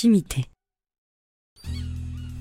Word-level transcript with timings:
intimité. 0.00 0.46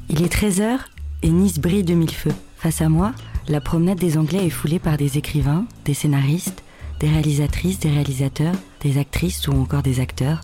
Il 0.08 0.23
est 0.23 0.34
13h 0.34 0.78
et 1.23 1.30
Nice 1.30 1.59
brille 1.59 1.84
de 1.84 1.94
mille 1.94 2.14
feux. 2.14 2.34
Face 2.55 2.82
à 2.82 2.88
moi, 2.88 3.12
la 3.50 3.59
promenade 3.59 3.98
des 3.98 4.18
Anglais 4.18 4.46
est 4.46 4.50
foulée 4.50 4.80
par 4.80 4.96
des 4.96 5.18
écrivains, 5.18 5.66
des 5.84 5.94
scénaristes, 5.94 6.64
des 7.02 7.09
réalisatrices, 7.09 7.80
des 7.80 7.90
réalisateurs, 7.90 8.55
des 8.80 8.98
actrices 8.98 9.45
ou 9.50 9.52
encore 9.52 9.84
des 9.84 10.00
acteurs 10.00 10.40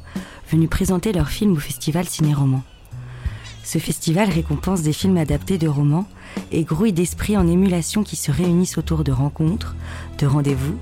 venus 0.51 0.69
présenter 0.69 1.13
leurs 1.13 1.29
films 1.29 1.53
au 1.53 1.59
festival 1.59 2.05
Ciné-Roman. 2.05 2.63
Ce 3.63 3.77
festival 3.77 4.29
récompense 4.29 4.81
des 4.81 4.91
films 4.91 5.15
adaptés 5.15 5.57
de 5.57 5.69
romans 5.69 6.09
et 6.51 6.65
grouille 6.65 6.91
d'esprits 6.91 7.37
en 7.37 7.47
émulation 7.47 8.03
qui 8.03 8.17
se 8.17 8.29
réunissent 8.29 8.77
autour 8.77 9.05
de 9.05 9.13
rencontres, 9.13 9.77
de 10.17 10.27
rendez-vous, 10.27 10.77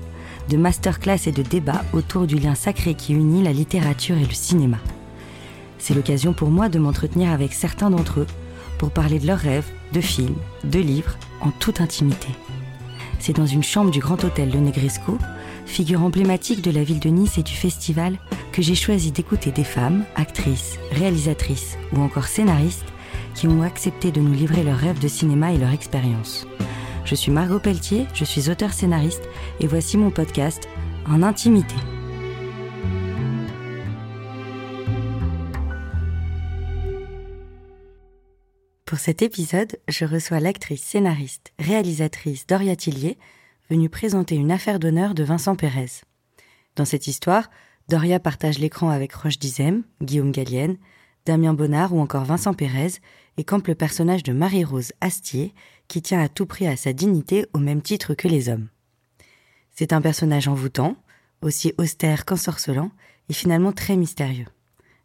de 0.50 0.56
masterclass 0.56 1.28
et 1.28 1.32
de 1.32 1.42
débats 1.42 1.84
autour 1.92 2.26
du 2.26 2.40
lien 2.40 2.56
sacré 2.56 2.94
qui 2.94 3.14
unit 3.14 3.44
la 3.44 3.52
littérature 3.52 4.18
et 4.18 4.26
le 4.26 4.34
cinéma. 4.34 4.78
C'est 5.86 5.92
l'occasion 5.92 6.32
pour 6.32 6.48
moi 6.48 6.70
de 6.70 6.78
m'entretenir 6.78 7.30
avec 7.30 7.52
certains 7.52 7.90
d'entre 7.90 8.20
eux 8.20 8.26
pour 8.78 8.90
parler 8.90 9.18
de 9.18 9.26
leurs 9.26 9.38
rêves, 9.38 9.70
de 9.92 10.00
films, 10.00 10.38
de 10.64 10.78
livres, 10.78 11.18
en 11.42 11.50
toute 11.50 11.82
intimité. 11.82 12.28
C'est 13.18 13.36
dans 13.36 13.44
une 13.44 13.62
chambre 13.62 13.90
du 13.90 13.98
Grand 14.00 14.24
Hôtel 14.24 14.50
Le 14.50 14.60
Negresco, 14.60 15.18
figure 15.66 16.02
emblématique 16.02 16.62
de 16.62 16.70
la 16.70 16.82
ville 16.82 17.00
de 17.00 17.10
Nice 17.10 17.36
et 17.36 17.42
du 17.42 17.52
festival, 17.52 18.16
que 18.50 18.62
j'ai 18.62 18.74
choisi 18.74 19.12
d'écouter 19.12 19.50
des 19.50 19.62
femmes, 19.62 20.04
actrices, 20.16 20.78
réalisatrices 20.92 21.76
ou 21.92 22.00
encore 22.00 22.28
scénaristes 22.28 22.94
qui 23.34 23.46
ont 23.46 23.60
accepté 23.60 24.10
de 24.10 24.22
nous 24.22 24.32
livrer 24.32 24.62
leurs 24.62 24.78
rêves 24.78 25.00
de 25.00 25.08
cinéma 25.08 25.52
et 25.52 25.58
leur 25.58 25.72
expérience. 25.72 26.46
Je 27.04 27.14
suis 27.14 27.30
Margot 27.30 27.58
Pelletier, 27.58 28.06
je 28.14 28.24
suis 28.24 28.48
auteur-scénariste 28.48 29.28
et 29.60 29.66
voici 29.66 29.98
mon 29.98 30.10
podcast 30.10 30.66
En 31.06 31.22
intimité. 31.22 31.74
Pour 38.84 38.98
cet 38.98 39.22
épisode, 39.22 39.78
je 39.88 40.04
reçois 40.04 40.40
l'actrice, 40.40 40.82
scénariste, 40.82 41.54
réalisatrice 41.58 42.46
Doria 42.46 42.76
Tillier, 42.76 43.16
venue 43.70 43.88
présenter 43.88 44.34
une 44.34 44.52
affaire 44.52 44.78
d'honneur 44.78 45.14
de 45.14 45.24
Vincent 45.24 45.56
Pérez. 45.56 46.02
Dans 46.76 46.84
cette 46.84 47.06
histoire, 47.06 47.50
Doria 47.88 48.20
partage 48.20 48.58
l'écran 48.58 48.90
avec 48.90 49.14
Roche 49.14 49.38
Dizem, 49.38 49.84
Guillaume 50.02 50.32
Gallienne, 50.32 50.76
Damien 51.24 51.54
Bonnard 51.54 51.94
ou 51.94 52.00
encore 52.00 52.24
Vincent 52.24 52.52
Pérez 52.52 53.00
et 53.38 53.44
campe 53.44 53.68
le 53.68 53.74
personnage 53.74 54.22
de 54.22 54.34
Marie-Rose 54.34 54.92
Astier 55.00 55.54
qui 55.88 56.02
tient 56.02 56.20
à 56.20 56.28
tout 56.28 56.44
prix 56.44 56.66
à 56.66 56.76
sa 56.76 56.92
dignité 56.92 57.46
au 57.54 57.60
même 57.60 57.80
titre 57.80 58.12
que 58.12 58.28
les 58.28 58.50
hommes. 58.50 58.68
C'est 59.70 59.94
un 59.94 60.02
personnage 60.02 60.46
envoûtant, 60.46 60.96
aussi 61.40 61.72
austère 61.78 62.26
qu'ensorcelant 62.26 62.90
et 63.30 63.32
finalement 63.32 63.72
très 63.72 63.96
mystérieux. 63.96 64.46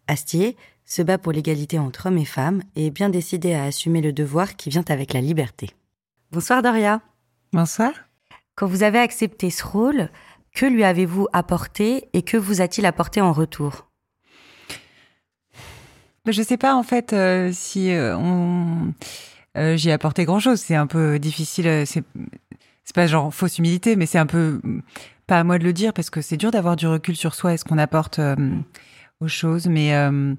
Astier 0.07 0.57
se 0.89 1.03
bat 1.03 1.19
pour 1.19 1.31
l'égalité 1.31 1.77
entre 1.77 2.07
hommes 2.07 2.17
et 2.17 2.25
femmes 2.25 2.63
et 2.75 2.87
est 2.87 2.91
bien 2.91 3.09
décidé 3.09 3.53
à 3.53 3.65
assumer 3.65 4.01
le 4.01 4.11
devoir 4.11 4.55
qui 4.55 4.69
vient 4.69 4.83
avec 4.89 5.13
la 5.13 5.21
liberté. 5.21 5.69
Bonsoir 6.31 6.63
Doria. 6.63 6.99
Bonsoir. 7.53 7.91
Quand 8.55 8.65
vous 8.65 8.83
avez 8.83 8.99
accepté 8.99 9.51
ce 9.51 9.63
rôle, 9.63 10.09
que 10.53 10.65
lui 10.65 10.83
avez-vous 10.83 11.27
apporté 11.31 12.09
et 12.13 12.23
que 12.23 12.37
vous 12.37 12.61
a-t-il 12.61 12.87
apporté 12.87 13.21
en 13.21 13.31
retour? 13.31 13.87
Je 16.25 16.39
ne 16.39 16.45
sais 16.45 16.57
pas 16.57 16.75
en 16.75 16.83
fait 16.83 17.13
euh, 17.13 17.51
si 17.53 17.91
euh, 17.91 18.17
on... 18.17 18.93
Euh, 19.57 19.77
j'y 19.77 19.89
ai 19.89 19.93
apporté 19.93 20.25
grand-chose. 20.25 20.59
C'est 20.59 20.75
un 20.75 20.87
peu 20.87 21.17
difficile. 21.19 21.83
C'est 21.85 22.03
c'est 22.83 22.95
pas 22.95 23.07
genre 23.07 23.33
fausse 23.33 23.59
humilité, 23.59 23.95
mais 23.95 24.07
c'est 24.07 24.17
un 24.17 24.25
peu 24.25 24.61
pas 25.27 25.39
à 25.39 25.43
moi 25.43 25.59
de 25.59 25.63
le 25.63 25.73
dire 25.73 25.93
parce 25.93 26.09
que 26.09 26.21
c'est 26.21 26.37
dur 26.37 26.49
d'avoir 26.49 26.75
du 26.75 26.87
recul 26.87 27.15
sur 27.15 27.35
soi 27.35 27.53
et 27.53 27.57
ce 27.57 27.63
qu'on 27.63 27.77
apporte 27.77 28.19
aux 29.21 29.27
choses. 29.27 29.67
Mais 29.67 29.93
euh, 29.93 30.33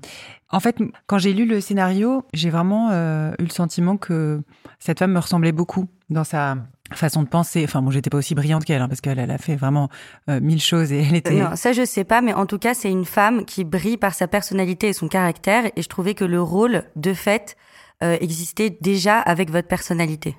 en 0.51 0.61
fait, 0.61 0.79
quand 1.07 1.19
j'ai 1.19 1.33
lu 1.33 1.45
le 1.45 1.61
scénario, 1.61 2.25
j'ai 2.33 2.51
vraiment 2.51 2.91
euh, 2.91 3.33
eu 3.39 3.45
le 3.45 3.51
sentiment 3.51 3.97
que 3.97 4.43
cette 4.79 4.99
femme 4.99 5.13
me 5.13 5.19
ressemblait 5.19 5.53
beaucoup 5.53 5.87
dans 6.09 6.25
sa 6.25 6.57
façon 6.93 7.23
de 7.23 7.29
penser. 7.29 7.63
Enfin, 7.65 7.83
bon, 7.83 7.91
j'étais 7.91 8.11
pas 8.11 8.19
aussi 8.19 8.35
brillante 8.35 8.65
qu'elle, 8.65 8.83
hein, 8.83 8.89
parce 8.89 9.01
qu'elle 9.01 9.19
elle 9.19 9.31
a 9.31 9.39
fait 9.39 9.57
vraiment 9.57 9.89
euh, 10.29 10.41
mille 10.41 10.61
choses 10.61 10.93
et 10.93 11.03
elle 11.03 11.15
était. 11.15 11.35
Non, 11.35 11.55
ça 11.55 11.73
je 11.73 11.85
sais 11.85 12.05
pas, 12.05 12.21
mais 12.21 12.33
en 12.33 12.47
tout 12.47 12.59
cas, 12.59 12.75
c'est 12.75 12.91
une 12.91 13.05
femme 13.05 13.45
qui 13.45 13.65
brille 13.65 13.97
par 13.97 14.15
sa 14.15 14.27
personnalité 14.27 14.89
et 14.89 14.93
son 14.93 15.09
caractère, 15.09 15.67
et 15.77 15.83
je 15.83 15.89
trouvais 15.89 16.15
que 16.15 16.25
le 16.25 16.43
rôle, 16.43 16.85
de 16.97 17.15
fait, 17.15 17.57
existait 18.03 18.71
déjà 18.81 19.19
avec 19.19 19.51
votre 19.51 19.69
personnalité. 19.69 20.35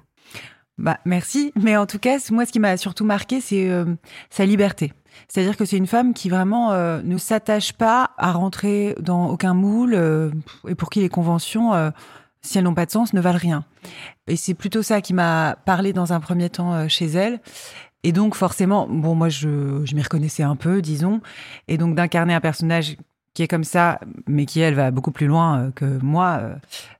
Bah, 0.79 0.97
merci. 1.05 1.53
Mais 1.55 1.77
en 1.77 1.85
tout 1.85 1.99
cas, 1.99 2.17
moi, 2.31 2.47
ce 2.47 2.51
qui 2.51 2.59
m'a 2.59 2.75
surtout 2.75 3.05
marqué, 3.05 3.39
c'est 3.39 3.69
sa 4.31 4.45
liberté. 4.47 4.93
C'est-à-dire 5.27 5.57
que 5.57 5.65
c'est 5.65 5.77
une 5.77 5.87
femme 5.87 6.13
qui 6.13 6.29
vraiment 6.29 6.71
euh, 6.71 7.01
ne 7.03 7.17
s'attache 7.17 7.73
pas 7.73 8.11
à 8.17 8.31
rentrer 8.31 8.95
dans 8.99 9.29
aucun 9.29 9.53
moule 9.53 9.93
euh, 9.93 10.31
et 10.67 10.75
pour 10.75 10.89
qui 10.89 10.99
les 10.99 11.09
conventions, 11.09 11.73
euh, 11.73 11.89
si 12.41 12.57
elles 12.57 12.63
n'ont 12.63 12.73
pas 12.73 12.85
de 12.85 12.91
sens, 12.91 13.13
ne 13.13 13.21
valent 13.21 13.39
rien. 13.39 13.63
Et 14.27 14.35
c'est 14.35 14.53
plutôt 14.53 14.81
ça 14.81 15.01
qui 15.01 15.13
m'a 15.13 15.57
parlé 15.65 15.93
dans 15.93 16.13
un 16.13 16.19
premier 16.19 16.49
temps 16.49 16.87
chez 16.87 17.05
elle. 17.07 17.39
Et 18.03 18.11
donc 18.11 18.35
forcément, 18.35 18.87
bon, 18.87 19.13
moi 19.13 19.29
je, 19.29 19.93
m'y 19.93 20.01
reconnaissais 20.01 20.43
un 20.43 20.55
peu, 20.55 20.81
disons. 20.81 21.21
Et 21.67 21.77
donc 21.77 21.95
d'incarner 21.95 22.33
un 22.33 22.41
personnage 22.41 22.97
qui 23.33 23.43
est 23.43 23.47
comme 23.47 23.63
ça, 23.63 23.99
mais 24.27 24.45
qui 24.45 24.59
elle 24.59 24.73
va 24.73 24.91
beaucoup 24.91 25.11
plus 25.11 25.27
loin 25.27 25.71
que 25.75 25.85
moi, 26.01 26.41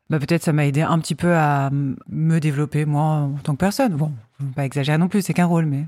bah, 0.09 0.19
peut-être 0.19 0.43
ça 0.43 0.53
m'a 0.53 0.65
aidé 0.65 0.81
un 0.81 0.99
petit 0.99 1.15
peu 1.15 1.35
à 1.35 1.69
me 1.71 2.39
développer 2.39 2.85
moi 2.85 3.03
en 3.03 3.31
tant 3.43 3.53
que 3.53 3.59
personne. 3.59 3.93
Bon, 3.93 4.11
pas 4.55 4.65
exagérer 4.65 4.97
non 4.97 5.07
plus, 5.07 5.21
c'est 5.21 5.33
qu'un 5.33 5.45
rôle, 5.45 5.65
mais. 5.65 5.85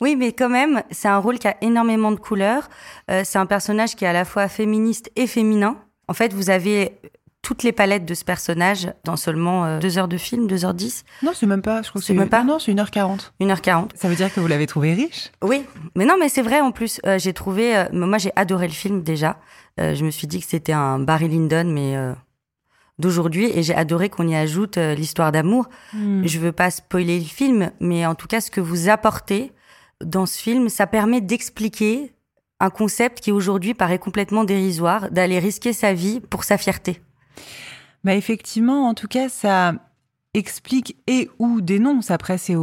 Oui, 0.00 0.16
mais 0.16 0.32
quand 0.32 0.48
même, 0.48 0.82
c'est 0.90 1.08
un 1.08 1.18
rôle 1.18 1.38
qui 1.38 1.48
a 1.48 1.56
énormément 1.60 2.12
de 2.12 2.18
couleurs. 2.18 2.68
Euh, 3.10 3.22
c'est 3.24 3.38
un 3.38 3.46
personnage 3.46 3.96
qui 3.96 4.04
est 4.04 4.08
à 4.08 4.12
la 4.12 4.24
fois 4.24 4.48
féministe 4.48 5.10
et 5.16 5.26
féminin. 5.26 5.76
En 6.08 6.14
fait, 6.14 6.32
vous 6.32 6.50
avez 6.50 6.98
toutes 7.42 7.62
les 7.62 7.72
palettes 7.72 8.06
de 8.06 8.14
ce 8.14 8.24
personnage 8.24 8.92
dans 9.04 9.16
seulement 9.16 9.64
euh, 9.64 9.78
deux 9.78 9.98
heures 9.98 10.08
de 10.08 10.16
film, 10.16 10.46
deux 10.46 10.64
heures 10.64 10.74
dix. 10.74 11.04
Non, 11.22 11.32
c'est 11.34 11.46
même 11.46 11.62
pas. 11.62 11.82
Je 11.82 11.90
crois 11.90 12.00
c'est 12.00 12.14
même 12.14 12.28
pas. 12.28 12.42
Non, 12.42 12.58
c'est 12.58 12.72
une 12.72 12.80
heure 12.80 12.90
quarante. 12.90 13.34
Une 13.40 13.50
heure 13.50 13.60
quarante. 13.60 13.92
Ça 13.94 14.08
veut 14.08 14.16
dire 14.16 14.32
que 14.32 14.40
vous 14.40 14.46
l'avez 14.46 14.66
trouvé 14.66 14.94
riche? 14.94 15.30
Oui, 15.42 15.62
mais 15.94 16.06
non, 16.06 16.14
mais 16.18 16.28
c'est 16.28 16.42
vrai 16.42 16.60
en 16.60 16.72
plus. 16.72 17.00
Euh, 17.06 17.18
j'ai 17.18 17.32
trouvé. 17.32 17.84
moi, 17.92 18.18
j'ai 18.18 18.32
adoré 18.36 18.66
le 18.66 18.72
film 18.72 19.02
déjà. 19.02 19.36
je 19.78 20.04
me 20.04 20.10
suis 20.10 20.26
dit 20.26 20.40
que 20.40 20.46
c'était 20.46 20.72
un 20.72 20.98
Barry 20.98 21.28
Lyndon, 21.28 21.64
mais 21.66 21.96
d'aujourd'hui 23.00 23.50
et 23.52 23.64
j'ai 23.64 23.74
adoré 23.74 24.08
qu'on 24.08 24.28
y 24.28 24.36
ajoute 24.36 24.76
l'histoire 24.76 25.32
d'amour. 25.32 25.68
Hmm. 25.92 26.24
Je 26.24 26.38
veux 26.38 26.52
pas 26.52 26.70
spoiler 26.70 27.18
le 27.18 27.24
film, 27.24 27.72
mais 27.80 28.06
en 28.06 28.14
tout 28.14 28.28
cas 28.28 28.40
ce 28.40 28.52
que 28.52 28.60
vous 28.60 28.88
apportez 28.88 29.52
dans 30.02 30.26
ce 30.26 30.38
film, 30.38 30.68
ça 30.68 30.86
permet 30.86 31.20
d'expliquer 31.20 32.12
un 32.60 32.70
concept 32.70 33.20
qui 33.20 33.32
aujourd'hui 33.32 33.74
paraît 33.74 33.98
complètement 33.98 34.44
dérisoire, 34.44 35.10
d'aller 35.10 35.38
risquer 35.38 35.72
sa 35.72 35.92
vie 35.92 36.20
pour 36.20 36.44
sa 36.44 36.56
fierté. 36.56 37.00
Bah 38.04 38.14
effectivement, 38.14 38.86
en 38.88 38.94
tout 38.94 39.08
cas, 39.08 39.28
ça 39.28 39.74
explique 40.34 40.96
et 41.06 41.30
ou 41.38 41.60
dénonce. 41.60 42.10
Après, 42.10 42.38
c'est 42.38 42.56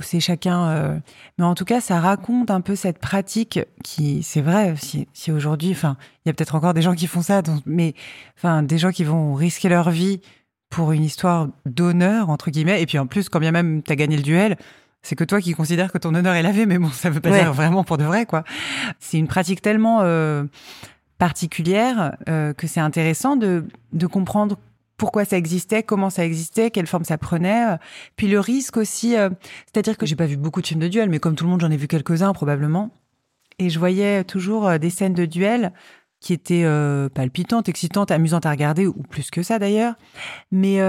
c'est 0.00 0.20
chacun. 0.20 0.68
Euh, 0.68 0.98
mais 1.38 1.44
en 1.44 1.54
tout 1.54 1.64
cas, 1.64 1.80
ça 1.80 2.00
raconte 2.00 2.50
un 2.50 2.60
peu 2.60 2.76
cette 2.76 2.98
pratique 2.98 3.60
qui, 3.82 4.22
c'est 4.22 4.40
vrai, 4.40 4.74
si, 4.76 5.08
si 5.12 5.32
aujourd'hui, 5.32 5.72
enfin, 5.72 5.96
il 6.24 6.28
y 6.28 6.30
a 6.30 6.34
peut-être 6.34 6.54
encore 6.54 6.72
des 6.72 6.82
gens 6.82 6.94
qui 6.94 7.06
font 7.06 7.22
ça, 7.22 7.42
mais 7.66 7.94
enfin, 8.36 8.62
des 8.62 8.78
gens 8.78 8.90
qui 8.90 9.04
vont 9.04 9.34
risquer 9.34 9.68
leur 9.68 9.90
vie 9.90 10.20
pour 10.70 10.92
une 10.92 11.04
histoire 11.04 11.48
d'honneur 11.66 12.30
entre 12.30 12.50
guillemets. 12.50 12.82
Et 12.82 12.86
puis 12.86 12.98
en 12.98 13.06
plus, 13.06 13.28
quand 13.28 13.40
bien 13.40 13.52
même 13.52 13.82
t'as 13.82 13.94
gagné 13.96 14.16
le 14.16 14.22
duel, 14.22 14.56
c'est 15.06 15.14
que 15.14 15.22
toi 15.22 15.40
qui 15.40 15.52
considères 15.52 15.92
que 15.92 15.98
ton 15.98 16.12
honneur 16.16 16.34
est 16.34 16.42
lavé, 16.42 16.66
mais 16.66 16.78
bon, 16.78 16.90
ça 16.90 17.10
veut 17.10 17.20
pas 17.20 17.30
dire 17.30 17.52
vraiment 17.52 17.84
pour 17.84 17.96
de 17.96 18.02
vrai, 18.02 18.26
quoi. 18.26 18.42
C'est 18.98 19.18
une 19.18 19.28
pratique 19.28 19.62
tellement 19.62 20.00
euh, 20.02 20.42
particulière 21.18 22.16
euh, 22.28 22.52
que 22.52 22.66
c'est 22.66 22.80
intéressant 22.80 23.36
de, 23.36 23.64
de 23.92 24.06
comprendre 24.08 24.58
pourquoi 24.96 25.24
ça 25.24 25.36
existait, 25.36 25.84
comment 25.84 26.10
ça 26.10 26.24
existait, 26.24 26.72
quelle 26.72 26.88
forme 26.88 27.04
ça 27.04 27.18
prenait. 27.18 27.76
Puis 28.16 28.26
le 28.26 28.40
risque 28.40 28.78
aussi, 28.78 29.16
euh, 29.16 29.30
c'est-à-dire 29.66 29.96
que 29.96 30.06
j'ai 30.06 30.16
pas 30.16 30.26
vu 30.26 30.36
beaucoup 30.36 30.60
de 30.60 30.66
films 30.66 30.80
de 30.80 30.88
duel, 30.88 31.08
mais 31.08 31.20
comme 31.20 31.36
tout 31.36 31.44
le 31.44 31.50
monde, 31.50 31.60
j'en 31.60 31.70
ai 31.70 31.76
vu 31.76 31.86
quelques-uns 31.86 32.32
probablement. 32.32 32.90
Et 33.60 33.70
je 33.70 33.78
voyais 33.78 34.24
toujours 34.24 34.76
des 34.80 34.90
scènes 34.90 35.14
de 35.14 35.24
duel 35.24 35.72
qui 36.18 36.32
étaient 36.32 36.66
palpitantes, 37.14 37.68
excitantes, 37.68 38.10
amusantes 38.10 38.44
à 38.44 38.50
regarder, 38.50 38.86
ou 38.86 38.94
plus 39.08 39.30
que 39.30 39.42
ça 39.42 39.58
d'ailleurs, 39.58 39.94
mais 40.50 40.80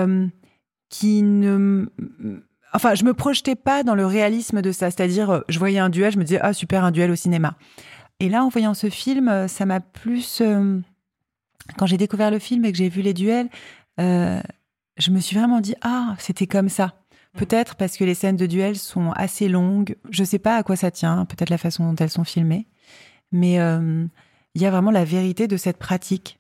qui 0.90 1.22
ne 1.22 1.86
enfin, 2.78 2.94
je 2.94 3.04
me 3.04 3.16
projetais 3.16 3.56
pas 3.56 3.82
dans 3.82 3.96
le 3.96 4.06
réalisme 4.06 4.62
de 4.62 4.72
ça. 4.72 4.92
C'est-à-dire, 4.92 5.32
euh, 5.32 5.42
je 5.50 5.58
voyais 5.58 5.80
un 5.80 5.90
duel, 5.90 6.14
je 6.14 6.20
me 6.20 6.24
disais, 6.24 6.40
ah, 6.42 6.54
super, 6.54 6.84
un 6.84 6.92
duel 6.92 7.10
au 7.10 7.16
cinéma. 7.16 7.56
Et 8.20 8.30
là, 8.30 8.44
en 8.44 8.50
voyant 8.50 8.76
ce 8.76 8.92
film, 8.92 9.30
euh, 9.30 9.48
ça 9.48 9.66
m'a 9.66 9.80
plus. 9.80 10.42
Euh, 10.42 10.80
quand 11.78 11.88
j'ai 11.88 11.98
découvert 11.98 12.30
le 12.30 12.38
film 12.38 12.66
et 12.66 12.72
que 12.72 12.78
j'ai 12.78 12.88
vu 12.88 13.02
les 13.02 13.16
duels, 13.16 13.50
je 13.98 15.12
me 15.12 15.20
suis 15.20 15.36
vraiment 15.36 15.60
dit, 15.60 15.76
ah, 15.82 16.16
c'était 16.20 16.48
comme 16.48 16.70
ça. 16.70 16.94
Peut-être 17.34 17.76
parce 17.76 17.98
que 17.98 18.04
les 18.04 18.14
scènes 18.14 18.38
de 18.38 18.46
duel 18.46 18.78
sont 18.78 19.12
assez 19.12 19.48
longues. 19.48 19.96
Je 20.12 20.24
sais 20.24 20.40
pas 20.40 20.56
à 20.56 20.64
quoi 20.64 20.76
ça 20.76 20.92
tient, 20.92 21.26
peut-être 21.26 21.50
la 21.50 21.58
façon 21.58 21.92
dont 21.92 21.96
elles 21.96 22.12
sont 22.12 22.24
filmées. 22.24 22.68
Mais 23.32 23.56
il 23.56 24.62
y 24.62 24.66
a 24.66 24.72
vraiment 24.72 24.92
la 24.92 25.04
vérité 25.04 25.48
de 25.48 25.58
cette 25.58 25.78
pratique. 25.78 26.40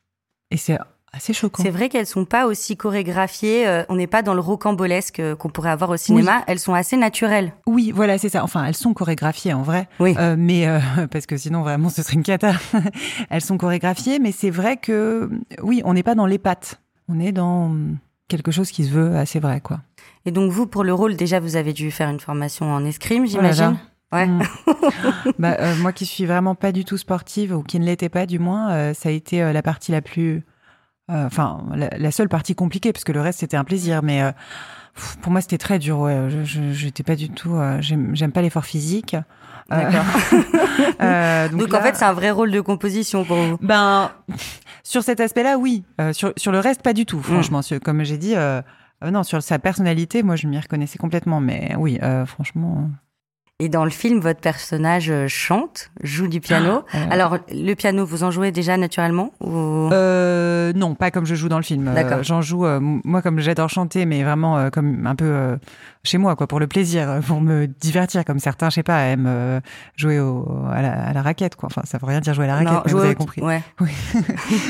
Et 0.50 0.58
c'est 0.58 0.78
assez 1.14 1.34
choquant. 1.34 1.64
C'est 1.64 1.70
vrai 1.70 1.90
qu'elles 1.90 2.08
sont 2.08 2.26
pas 2.26 2.48
aussi 2.48 2.78
chorégraphiées. 2.78 3.68
euh, 3.68 3.84
on 3.90 3.96
n'est 3.96 4.08
pas 4.08 4.22
dans 4.22 4.34
le 4.34 4.40
rocambolesque 4.40 5.20
euh, 5.20 5.36
qu'on 5.36 5.50
pourrait 5.50 5.70
avoir 5.70 5.90
au 5.90 5.98
cinéma. 5.98 6.44
Elles 6.48 6.60
sont 6.60 6.74
assez 6.74 6.98
naturelles. 6.98 7.54
Oui, 7.66 7.92
voilà, 7.94 8.18
c'est 8.18 8.30
ça. 8.30 8.44
Enfin, 8.44 8.66
elles 8.66 8.76
sont 8.76 8.94
chorégraphiées 8.94 9.54
en 9.54 9.62
vrai. 9.62 9.88
Oui. 10.00 10.16
Euh, 10.18 10.36
mais 10.38 10.68
parce 11.12 11.26
que 11.26 11.38
sinon 11.38 11.62
vraiment 11.62 11.90
ce 11.90 12.04
serait 12.04 12.16
une 12.16 12.24
cata. 12.24 12.54
elles 13.30 13.42
sont 13.42 13.58
chorégraphiées, 13.58 14.20
mais 14.20 14.32
c'est 14.32 14.50
vrai 14.50 14.78
que 14.78 15.30
oui, 15.62 15.82
on 15.86 15.94
n'est 15.94 16.04
pas 16.04 16.16
dans 16.16 16.26
les 16.26 16.40
pattes. 16.40 16.80
On 17.10 17.20
est 17.20 17.32
dans 17.32 17.74
quelque 18.28 18.52
chose 18.52 18.72
qui 18.72 18.86
se 18.86 18.92
veut 18.92 19.16
assez 19.16 19.40
vrai, 19.40 19.62
quoi. 19.62 19.80
Et 20.26 20.32
donc 20.32 20.52
vous, 20.52 20.68
pour 20.68 20.84
le 20.84 20.94
rôle, 20.94 21.16
déjà, 21.16 21.40
vous 21.40 21.56
avez 21.56 21.72
dû 21.72 21.90
faire 21.90 22.10
une 22.10 22.20
formation 22.20 22.66
en 22.66 22.84
escrime, 22.84 23.24
Oh 23.26 23.30
j'imagine. 23.30 23.78
Ouais. 24.12 24.28
Mm. 24.28 24.42
bah, 25.40 25.76
moi 25.76 25.94
qui 25.94 26.06
suis 26.06 26.26
vraiment 26.26 26.56
pas 26.56 26.74
du 26.74 26.84
tout 26.84 26.98
sportive 26.98 27.56
ou 27.56 27.64
qui 27.64 27.80
ne 27.80 27.86
l'était 27.86 28.10
pas 28.10 28.26
du 28.26 28.40
moins, 28.40 28.94
ça 28.94 29.10
a 29.10 29.12
été 29.14 29.40
la 29.54 29.62
partie 29.62 29.94
la 29.94 30.02
plus, 30.02 30.44
enfin 31.10 31.64
la, 31.76 31.90
la 31.98 32.12
seule 32.12 32.30
partie 32.30 32.56
compliquée 32.56 32.92
parce 32.94 33.04
que 33.04 33.12
le 33.12 33.22
reste 33.22 33.40
c'était 33.40 33.58
un 33.58 33.64
plaisir. 33.64 34.02
Mais 34.04 34.22
euh, 34.24 34.32
pour 35.22 35.32
moi 35.32 35.42
c'était 35.42 35.58
très 35.58 35.80
dur. 35.80 36.00
Ouais, 36.00 36.30
je- 36.30 36.44
je 36.44 36.72
j'étais 36.72 37.04
pas 37.04 37.16
du 37.16 37.30
tout. 37.30 37.56
euh, 37.56 37.78
J'aime 37.82 38.32
pas 38.32 38.42
l'effort 38.42 38.66
physique. 38.66 39.16
Euh, 39.72 39.92
euh, 41.02 41.50
Donc, 41.50 41.72
là- 41.72 41.80
en 41.80 41.82
fait, 41.82 41.96
c'est 41.96 42.06
un 42.06 42.14
vrai 42.14 42.32
rôle 42.32 42.52
de 42.52 42.62
composition 42.62 43.26
pour 43.26 43.36
vous. 43.38 43.58
Ben, 43.62 44.12
sur 44.84 45.04
cet 45.04 45.20
aspect-là, 45.20 45.58
oui. 45.58 45.84
Euh, 46.00 46.14
sur, 46.14 46.32
sur 46.38 46.52
le 46.54 46.60
reste, 46.60 46.82
pas 46.82 46.94
du 46.94 47.02
Mm. 47.02 47.06
tout, 47.06 47.22
franchement. 47.22 47.62
Sur- 47.62 47.80
Comme 47.82 48.04
j'ai 48.04 48.18
dit, 48.18 48.36
euh, 48.36 48.62
euh, 49.04 49.12
non, 49.12 49.24
sur 49.24 49.44
sa 49.44 49.60
personnalité, 49.60 50.24
moi, 50.24 50.38
je 50.38 50.48
m'y 50.48 50.58
reconnaissais 50.58 50.98
complètement. 50.98 51.42
Mais 51.42 51.76
oui, 51.78 52.00
euh, 52.02 52.26
franchement. 52.26 52.90
Et 53.60 53.70
dans 53.70 53.84
le 53.86 53.90
film, 53.90 54.20
votre 54.20 54.40
personnage 54.40 55.10
euh, 55.10 55.26
chante, 55.28 55.90
joue 56.04 56.28
du 56.28 56.40
piano. 56.40 56.84
euh, 56.94 57.06
Alors, 57.10 57.40
le 57.52 57.74
piano, 57.74 58.06
vous 58.06 58.24
en 58.24 58.30
jouez 58.30 58.52
déjà 58.52 58.78
naturellement 58.78 59.32
ou... 59.42 59.90
euh, 59.92 60.72
non, 60.76 60.94
pas 60.94 61.10
comme 61.10 61.26
je 61.26 61.34
joue 61.34 61.50
dans 61.50 61.58
le 61.58 61.64
film. 61.64 61.88
Euh, 61.88 61.94
D'accord. 61.96 62.22
J'en 62.22 62.44
joue, 62.44 62.68
euh, 62.68 62.80
moi, 62.80 63.24
comme 63.24 63.40
j'adore 63.40 63.68
chanter, 63.70 64.06
mais 64.06 64.22
vraiment 64.22 64.70
comme 64.70 65.08
un 65.08 65.16
peu 65.16 65.58
chez 66.04 66.20
moi, 66.20 66.36
quoi, 66.36 66.46
pour 66.46 66.60
le 66.60 66.68
plaisir, 66.68 67.20
pour 67.26 67.42
me 67.42 67.66
divertir, 67.66 68.24
comme 68.26 68.38
certains, 68.38 68.70
je 68.70 68.76
sais 68.76 68.84
pas, 68.84 69.00
aiment 69.08 69.60
jouer 69.96 70.20
au, 70.20 70.48
à, 70.72 70.84
la, 70.84 71.08
à 71.08 71.14
la 71.14 71.22
raquette, 71.24 71.56
quoi. 71.56 71.66
Enfin, 71.72 71.82
ça 71.84 71.98
veut 71.98 72.06
rien 72.06 72.20
dire 72.20 72.36
jouer 72.36 72.46
à 72.46 72.50
la 72.50 72.56
raquette, 72.58 72.72
Non, 72.74 72.82
mais 72.86 72.92
vous 72.92 73.00
avez 73.00 73.16
compris. 73.16 73.42
Ouais. 73.42 73.64
Oui. 73.82 73.90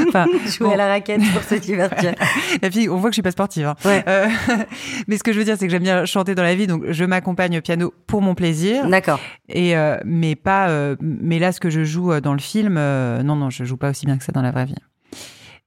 enfin, 0.07 0.27
Jouer 0.47 0.67
bon. 0.69 0.73
à 0.73 0.77
la 0.77 0.87
raquette 0.87 1.21
pour 1.33 1.43
se 1.43 1.55
divertir. 1.55 2.13
La 2.61 2.71
fille, 2.71 2.87
on 2.87 2.95
voit 2.95 3.09
que 3.09 3.13
je 3.13 3.15
suis 3.17 3.21
pas 3.21 3.31
sportive. 3.31 3.67
hein. 3.67 3.75
Ouais. 3.83 4.03
Mais 5.09 5.17
ce 5.17 5.23
que 5.23 5.33
je 5.33 5.39
veux 5.39 5.43
dire, 5.43 5.57
c'est 5.59 5.65
que 5.65 5.71
j'aime 5.71 5.83
bien 5.83 6.05
chanter 6.05 6.35
dans 6.35 6.43
la 6.43 6.55
vie, 6.55 6.67
donc 6.67 6.83
je 6.89 7.03
m'accompagne 7.03 7.57
au 7.57 7.61
piano 7.61 7.93
pour 8.07 8.21
mon 8.21 8.33
plaisir. 8.33 8.76
D'accord. 8.85 9.19
Et 9.49 9.77
euh, 9.77 9.97
mais 10.05 10.35
pas. 10.35 10.69
euh, 10.69 10.95
mais 11.01 11.39
là, 11.39 11.51
ce 11.51 11.59
que 11.59 11.69
je 11.69 11.83
joue 11.83 12.11
euh, 12.11 12.21
dans 12.21 12.33
le 12.33 12.39
film, 12.39 12.75
non, 12.75 13.35
non, 13.35 13.49
je 13.49 13.63
joue 13.63 13.77
pas 13.77 13.89
aussi 13.89 14.05
bien 14.05 14.17
que 14.17 14.23
ça 14.23 14.31
dans 14.31 14.41
la 14.41 14.51
vraie 14.51 14.65
vie. 14.65 14.75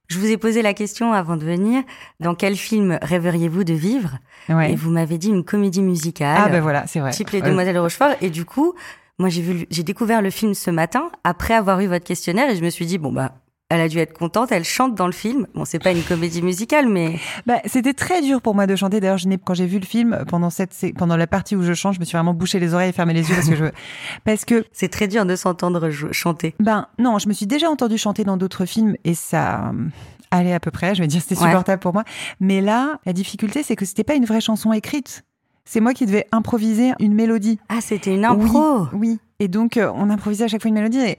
Je 0.09 0.19
vous 0.19 0.27
ai 0.27 0.37
posé 0.37 0.61
la 0.61 0.75
question 0.75 1.13
avant 1.13 1.37
de 1.37 1.45
venir. 1.45 1.83
Dans 2.19 2.35
quel 2.35 2.57
film 2.57 2.99
rêveriez-vous 3.01 3.63
de 3.63 3.75
vivre? 3.75 4.19
Ouais. 4.49 4.73
Et 4.73 4.75
vous 4.75 4.91
m'avez 4.91 5.19
dit 5.19 5.29
une 5.29 5.45
comédie 5.45 5.83
musicale. 5.83 6.37
Ah 6.41 6.49
ben 6.49 6.61
voilà, 6.61 6.87
c'est 6.89 6.99
vrai. 6.99 7.13
type 7.13 7.31
Les 7.31 7.43
Demoiselles 7.43 7.75
de 7.75 7.81
Rochefort. 7.81 8.15
Et 8.21 8.29
du 8.29 8.45
coup, 8.45 8.75
moi, 9.21 9.29
j'ai 9.29 9.43
vu, 9.43 9.67
j'ai 9.71 9.85
découvert 9.85 10.21
le 10.21 10.31
film 10.31 10.55
ce 10.55 10.71
matin 10.71 11.11
après 11.23 11.55
avoir 11.55 11.79
eu 11.81 11.87
votre 11.87 12.05
questionnaire 12.05 12.51
et 12.51 12.57
je 12.57 12.65
me 12.65 12.71
suis 12.71 12.87
dit, 12.87 12.99
bon, 12.99 13.13
bah, 13.13 13.35
elle 13.71 13.81
a 13.81 13.89
dû 13.89 13.99
être 13.99 14.13
contente, 14.13 14.53
elle 14.53 14.65
chante 14.65 14.95
dans 14.95 15.07
le 15.07 15.13
film. 15.13 15.47
Bon, 15.55 15.65
c'est 15.65 15.79
pas 15.79 15.93
une 15.93 16.03
comédie 16.03 16.43
musicale, 16.43 16.89
mais 16.89 17.19
bah, 17.47 17.61
c'était 17.65 17.95
très 17.95 18.21
dur 18.21 18.43
pour 18.43 18.55
moi 18.55 18.67
de 18.67 18.77
chanter. 18.77 19.01
D'ailleurs, 19.01 19.17
je 19.19 19.29
n'ai 19.29 19.39
quand 19.39 19.55
j'ai 19.55 19.67
vu 19.67 19.79
le 19.79 19.87
film 19.87 20.25
pendant 20.29 20.51
cette 20.51 20.77
pendant 20.99 21.17
la 21.17 21.27
partie 21.27 21.57
où 21.57 21.63
je 21.63 21.73
chante, 21.73 21.95
je 21.95 22.01
me 22.01 22.05
suis 22.05 22.17
vraiment 22.17 22.35
bouché 22.35 22.59
les 22.61 22.75
oreilles 22.75 22.91
et 22.91 22.93
fermé 22.93 23.15
les 23.15 23.29
yeux 23.29 23.35
parce 23.37 23.49
que 23.49 23.57
je 23.57 23.65
parce 24.25 24.45
que 24.45 24.65
c'est 24.73 24.89
très 24.89 25.09
dur 25.09 25.25
de 25.25 25.37
s'entendre 25.37 25.89
chanter. 26.13 26.55
Ben 26.61 26.87
non, 26.99 27.19
je 27.19 27.29
me 27.29 27.33
suis 27.33 27.47
déjà 27.47 27.71
entendu 27.71 27.97
chanter 27.97 28.25
dans 28.25 28.37
d'autres 28.37 28.67
films 28.67 28.97
et 29.05 29.15
ça 29.15 29.69
euh, 29.71 29.89
allait 30.31 30.53
à 30.53 30.61
peu 30.61 30.71
près. 30.71 30.95
Je 30.95 31.01
vais 31.03 31.07
dire 31.07 31.23
c'était 31.23 31.41
Ouais. 31.41 31.47
supportable 31.49 31.81
pour 31.81 31.93
moi. 31.93 32.05
Mais 32.41 32.61
là, 32.61 32.99
la 33.07 33.13
difficulté, 33.13 33.63
c'est 33.63 33.77
que 33.77 33.85
c'était 33.85 34.05
pas 34.05 34.15
une 34.15 34.25
vraie 34.25 34.41
chanson 34.41 34.73
écrite. 34.73 35.23
C'est 35.65 35.81
moi 35.81 35.95
qui 35.95 36.05
devais 36.07 36.27
improviser 36.33 36.93
une 36.99 37.15
mélodie. 37.15 37.61
Ah, 37.69 37.81
c'était 37.81 38.13
une 38.15 38.25
impro. 38.25 38.81
Oui, 38.93 38.99
oui. 39.11 39.19
Et 39.41 39.49
donc 39.49 39.77
euh, 39.77 39.91
on 39.95 40.11
improvisait 40.11 40.45
à 40.45 40.49
chaque 40.49 40.61
fois 40.63 40.69
une 40.69 40.75
mélodie. 40.75 41.01
Et 41.01 41.19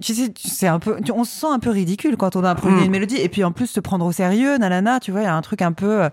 tu 0.00 0.14
sais, 0.14 0.32
c'est 0.36 0.68
un 0.68 0.78
peu, 0.78 0.98
on 1.12 1.24
se 1.24 1.40
sent 1.40 1.46
un 1.50 1.58
peu 1.58 1.70
ridicule 1.70 2.16
quand 2.16 2.36
on 2.36 2.44
a 2.44 2.50
improvisé 2.50 2.82
Mm. 2.82 2.84
une 2.84 2.90
mélodie. 2.92 3.16
Et 3.16 3.28
puis 3.28 3.42
en 3.44 3.50
plus 3.52 3.66
se 3.66 3.80
prendre 3.80 4.04
au 4.04 4.12
sérieux, 4.12 4.58
nanana. 4.58 5.00
Tu 5.00 5.10
vois, 5.10 5.22
il 5.22 5.24
y 5.24 5.26
a 5.26 5.34
un 5.34 5.42
truc 5.42 5.62
un 5.62 5.72
peu. 5.72 6.02
euh, 6.04 6.08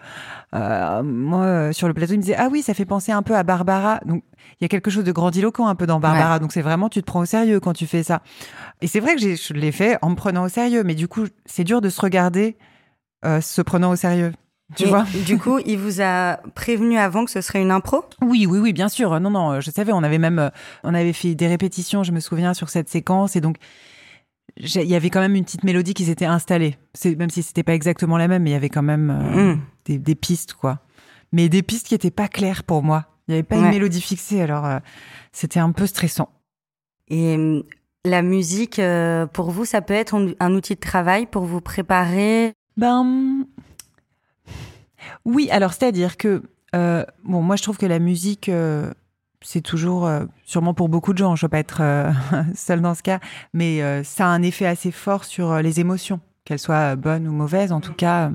euh, 0.56 1.04
moi, 1.04 1.74
sur 1.74 1.88
le 1.88 1.94
plateau, 1.94 2.14
il 2.14 2.18
me 2.18 2.22
disait 2.22 2.36
ah 2.38 2.48
oui, 2.52 2.62
ça 2.62 2.74
fait 2.74 2.86
penser 2.86 3.12
un 3.12 3.22
peu 3.22 3.36
à 3.36 3.44
Barbara. 3.44 4.00
Donc 4.06 4.24
il 4.60 4.64
y 4.64 4.66
a 4.66 4.70
quelque 4.70 4.90
chose 4.90 5.04
de 5.04 5.12
grandiloquent 5.12 5.68
un 5.68 5.76
peu 5.76 5.86
dans 5.86 6.00
Barbara. 6.00 6.40
Donc 6.40 6.54
c'est 6.54 6.62
vraiment 6.62 6.90
tu 6.90 7.02
te 7.02 7.06
prends 7.06 7.20
au 7.22 7.26
sérieux 7.26 7.60
quand 7.60 7.74
tu 7.74 7.88
fais 7.88 8.04
ça. 8.04 8.22
Et 8.82 8.88
c'est 8.88 9.00
vrai 9.02 9.16
que 9.16 9.22
je 9.22 9.54
l'ai 9.54 9.72
fait 9.72 9.98
en 10.02 10.10
me 10.12 10.16
prenant 10.16 10.44
au 10.46 10.50
sérieux, 10.50 10.84
mais 10.84 10.96
du 10.96 11.08
coup 11.08 11.26
c'est 11.46 11.64
dur 11.66 11.82
de 11.82 11.90
se 11.90 12.00
regarder 12.02 12.56
euh, 13.26 13.42
se 13.42 13.62
prenant 13.62 13.92
au 13.92 13.96
sérieux. 13.96 14.34
Tu 14.76 14.84
Et 14.84 14.88
vois 14.88 15.06
Du 15.26 15.38
coup, 15.38 15.60
il 15.66 15.78
vous 15.78 16.02
a 16.02 16.38
prévenu 16.56 16.98
avant 16.98 17.26
que 17.26 17.32
ce 17.32 17.42
serait 17.42 17.62
une 17.62 17.72
impro? 17.72 18.04
Oui, 18.22 18.46
oui, 18.46 18.60
oui, 18.60 18.74
bien 18.74 18.90
sûr. 18.90 19.20
Non, 19.20 19.30
non, 19.30 19.62
je 19.62 19.72
savais. 19.72 19.92
On 19.94 20.04
avait 20.04 20.18
même, 20.18 20.40
euh, 20.40 20.50
on 20.84 20.94
avait 20.94 21.14
fait 21.14 21.36
des 21.36 21.48
répétitions. 21.48 22.04
Je 22.04 22.12
me 22.12 22.20
souviens 22.20 22.54
sur 22.54 22.70
cette 22.70 22.90
séquence, 22.90 23.36
et 23.36 23.42
donc 23.42 23.58
il 24.58 24.84
y 24.84 24.96
avait 24.96 25.10
quand 25.10 25.20
même 25.22 25.36
une 25.36 25.46
petite 25.46 25.64
mélodie 25.64 25.94
qui 25.94 26.06
s'était 26.06 26.26
installée. 26.26 26.78
Même 27.06 27.30
si 27.30 27.42
c'était 27.42 27.64
pas 27.64 27.74
exactement 27.74 28.18
la 28.18 28.28
même, 28.28 28.44
mais 28.44 28.52
il 28.52 28.54
y 28.54 28.58
avait 28.58 28.70
quand 28.70 28.84
même 28.84 29.10
euh, 29.10 29.54
Mm. 29.54 29.62
des, 29.86 29.98
des 29.98 30.16
pistes, 30.16 30.54
quoi. 30.54 30.80
Mais 31.32 31.50
des 31.50 31.64
pistes 31.64 31.88
qui 31.88 31.96
étaient 31.96 32.12
pas 32.12 32.28
claires 32.28 32.64
pour 32.64 32.84
moi. 32.84 33.06
Il 33.28 33.32
y 33.32 33.34
avait 33.36 33.44
pas 33.44 33.56
une 33.56 33.70
mélodie 33.70 34.02
fixée, 34.02 34.42
alors 34.42 34.66
euh, 34.66 34.80
c'était 35.32 35.60
un 35.60 35.72
peu 35.72 35.88
stressant. 35.88 36.30
Et 37.10 37.36
hum, 37.36 37.64
la 38.06 38.22
musique, 38.22 38.80
euh, 38.80 39.26
pour 39.26 39.50
vous, 39.52 39.66
ça 39.66 39.82
peut 39.82 39.94
être 39.94 40.14
un, 40.16 40.34
un 40.40 40.54
outil 40.54 40.76
de 40.76 40.80
travail 40.82 41.26
pour 41.26 41.46
vous 41.46 41.62
préparer? 41.62 42.52
Ben 42.78 43.46
oui, 45.26 45.50
alors 45.52 45.74
c'est-à-dire 45.74 46.18
que 46.18 46.44
euh, 46.76 47.06
bon, 47.24 47.42
moi 47.42 47.56
je 47.56 47.64
trouve 47.64 47.78
que 47.78 47.86
la 47.86 48.00
musique 48.00 48.50
euh, 48.50 48.92
c'est 49.42 49.62
toujours 49.62 50.08
euh, 50.08 50.26
sûrement 50.46 50.74
pour 50.74 50.90
beaucoup 50.90 51.14
de 51.14 51.18
gens. 51.18 51.36
Je 51.36 51.46
veux 51.46 51.50
pas 51.50 51.60
être 51.60 51.82
seule 52.56 52.82
dans 52.82 52.96
ce 52.96 53.04
cas, 53.04 53.20
mais 53.54 54.04
ça 54.04 54.26
a 54.26 54.30
un 54.30 54.42
effet 54.42 54.66
assez 54.66 54.92
fort 54.92 55.26
sur 55.26 55.58
les 55.62 55.80
émotions, 55.80 56.20
qu'elles 56.46 56.60
soient 56.60 56.96
bonnes 56.96 57.28
ou 57.28 57.32
mauvaises. 57.32 57.72
En 57.72 57.82
tout 57.82 57.94
cas, 57.94 58.30
euh, 58.30 58.32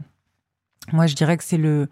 moi 0.92 1.06
je 1.06 1.14
dirais 1.14 1.36
que 1.36 1.44
c'est 1.44 1.58
le 1.58 1.88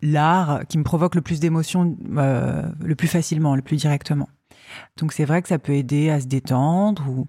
l'art 0.00 0.60
qui 0.68 0.78
me 0.78 0.84
provoque 0.84 1.16
le 1.16 1.22
plus 1.22 1.40
d'émotions 1.40 1.96
le 2.06 2.94
plus 2.94 3.08
facilement, 3.08 3.56
le 3.56 3.62
plus 3.62 3.76
directement. 3.76 4.28
Donc 4.96 5.12
c'est 5.12 5.24
vrai 5.24 5.42
que 5.42 5.48
ça 5.48 5.58
peut 5.58 5.72
aider 5.72 6.10
à 6.10 6.20
se 6.20 6.26
détendre 6.26 7.08
ou 7.08 7.26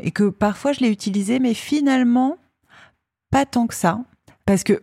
et 0.00 0.10
que 0.12 0.30
parfois 0.30 0.72
je 0.72 0.80
l'ai 0.80 0.88
utilisé, 0.88 1.40
mais 1.40 1.52
finalement 1.52 2.38
pas 3.30 3.44
tant 3.44 3.66
que 3.66 3.74
ça, 3.74 4.00
parce 4.46 4.64
que 4.64 4.82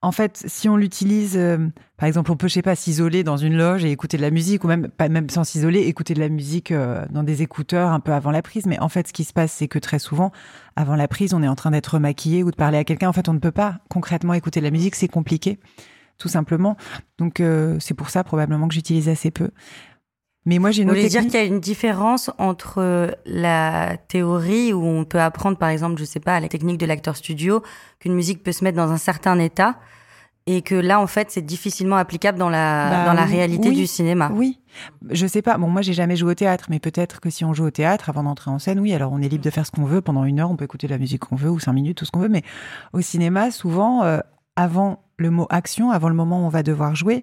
en 0.00 0.12
fait, 0.12 0.44
si 0.46 0.68
on 0.68 0.76
l'utilise, 0.76 1.36
euh, 1.36 1.58
par 1.96 2.06
exemple, 2.06 2.30
on 2.30 2.36
peut, 2.36 2.46
je 2.46 2.54
sais 2.54 2.62
pas, 2.62 2.76
s'isoler 2.76 3.24
dans 3.24 3.36
une 3.36 3.56
loge 3.56 3.84
et 3.84 3.90
écouter 3.90 4.16
de 4.16 4.22
la 4.22 4.30
musique, 4.30 4.62
ou 4.62 4.68
même 4.68 4.88
pas 4.88 5.08
même 5.08 5.28
sans 5.28 5.42
s'isoler, 5.42 5.80
écouter 5.80 6.14
de 6.14 6.20
la 6.20 6.28
musique 6.28 6.70
euh, 6.70 7.04
dans 7.10 7.24
des 7.24 7.42
écouteurs 7.42 7.90
un 7.90 8.00
peu 8.00 8.12
avant 8.12 8.30
la 8.30 8.42
prise. 8.42 8.66
Mais 8.66 8.78
en 8.78 8.88
fait, 8.88 9.08
ce 9.08 9.12
qui 9.12 9.24
se 9.24 9.32
passe, 9.32 9.52
c'est 9.52 9.68
que 9.68 9.78
très 9.78 9.98
souvent, 9.98 10.30
avant 10.76 10.94
la 10.94 11.08
prise, 11.08 11.34
on 11.34 11.42
est 11.42 11.48
en 11.48 11.56
train 11.56 11.72
d'être 11.72 11.98
maquillé 11.98 12.44
ou 12.44 12.50
de 12.50 12.56
parler 12.56 12.78
à 12.78 12.84
quelqu'un. 12.84 13.08
En 13.08 13.12
fait, 13.12 13.28
on 13.28 13.34
ne 13.34 13.40
peut 13.40 13.50
pas 13.52 13.78
concrètement 13.88 14.34
écouter 14.34 14.60
de 14.60 14.64
la 14.64 14.70
musique, 14.70 14.94
c'est 14.94 15.08
compliqué, 15.08 15.58
tout 16.18 16.28
simplement. 16.28 16.76
Donc, 17.18 17.40
euh, 17.40 17.76
c'est 17.80 17.94
pour 17.94 18.10
ça 18.10 18.22
probablement 18.22 18.68
que 18.68 18.74
j'utilise 18.74 19.08
assez 19.08 19.32
peu. 19.32 19.50
Mais 20.48 20.58
moi, 20.58 20.70
j'ai 20.70 20.80
une 20.80 20.88
Vous 20.88 20.94
voulez 20.94 21.10
dire 21.10 21.20
qu'il 21.20 21.34
y 21.34 21.36
a 21.36 21.44
une 21.44 21.60
différence 21.60 22.30
entre 22.38 23.14
la 23.26 23.98
théorie 24.08 24.72
où 24.72 24.82
on 24.82 25.04
peut 25.04 25.20
apprendre, 25.20 25.58
par 25.58 25.68
exemple, 25.68 26.00
je 26.00 26.06
sais 26.06 26.20
pas, 26.20 26.40
la 26.40 26.48
technique 26.48 26.78
de 26.78 26.86
l'acteur 26.86 27.18
studio, 27.18 27.62
qu'une 28.00 28.14
musique 28.14 28.42
peut 28.42 28.52
se 28.52 28.64
mettre 28.64 28.78
dans 28.78 28.90
un 28.90 28.96
certain 28.96 29.38
état, 29.38 29.76
et 30.46 30.62
que 30.62 30.74
là, 30.74 31.02
en 31.02 31.06
fait, 31.06 31.30
c'est 31.30 31.42
difficilement 31.42 31.96
applicable 31.96 32.38
dans 32.38 32.48
la, 32.48 32.88
Bah 32.88 33.04
dans 33.04 33.12
la 33.12 33.26
oui, 33.26 33.32
réalité 33.32 33.68
oui. 33.68 33.76
du 33.76 33.86
cinéma. 33.86 34.30
Oui, 34.32 34.58
je 35.10 35.26
sais 35.26 35.42
pas. 35.42 35.58
Bon, 35.58 35.68
moi, 35.68 35.82
j'ai 35.82 35.92
jamais 35.92 36.16
joué 36.16 36.32
au 36.32 36.34
théâtre, 36.34 36.68
mais 36.70 36.78
peut-être 36.78 37.20
que 37.20 37.28
si 37.28 37.44
on 37.44 37.52
joue 37.52 37.66
au 37.66 37.70
théâtre 37.70 38.08
avant 38.08 38.22
d'entrer 38.22 38.50
en 38.50 38.58
scène, 38.58 38.80
oui, 38.80 38.94
alors 38.94 39.12
on 39.12 39.20
est 39.20 39.28
libre 39.28 39.44
de 39.44 39.50
faire 39.50 39.66
ce 39.66 39.70
qu'on 39.70 39.84
veut 39.84 40.00
pendant 40.00 40.24
une 40.24 40.40
heure, 40.40 40.50
on 40.50 40.56
peut 40.56 40.64
écouter 40.64 40.88
la 40.88 40.96
musique 40.96 41.26
qu'on 41.26 41.36
veut 41.36 41.50
ou 41.50 41.58
cinq 41.58 41.74
minutes, 41.74 41.98
tout 41.98 42.06
ce 42.06 42.10
qu'on 42.10 42.20
veut. 42.20 42.30
Mais 42.30 42.42
au 42.94 43.02
cinéma, 43.02 43.50
souvent, 43.50 44.02
euh, 44.02 44.20
avant 44.56 45.04
le 45.18 45.30
mot 45.30 45.46
action, 45.50 45.90
avant 45.90 46.08
le 46.08 46.14
moment 46.14 46.42
où 46.42 46.46
on 46.46 46.48
va 46.48 46.62
devoir 46.62 46.96
jouer, 46.96 47.22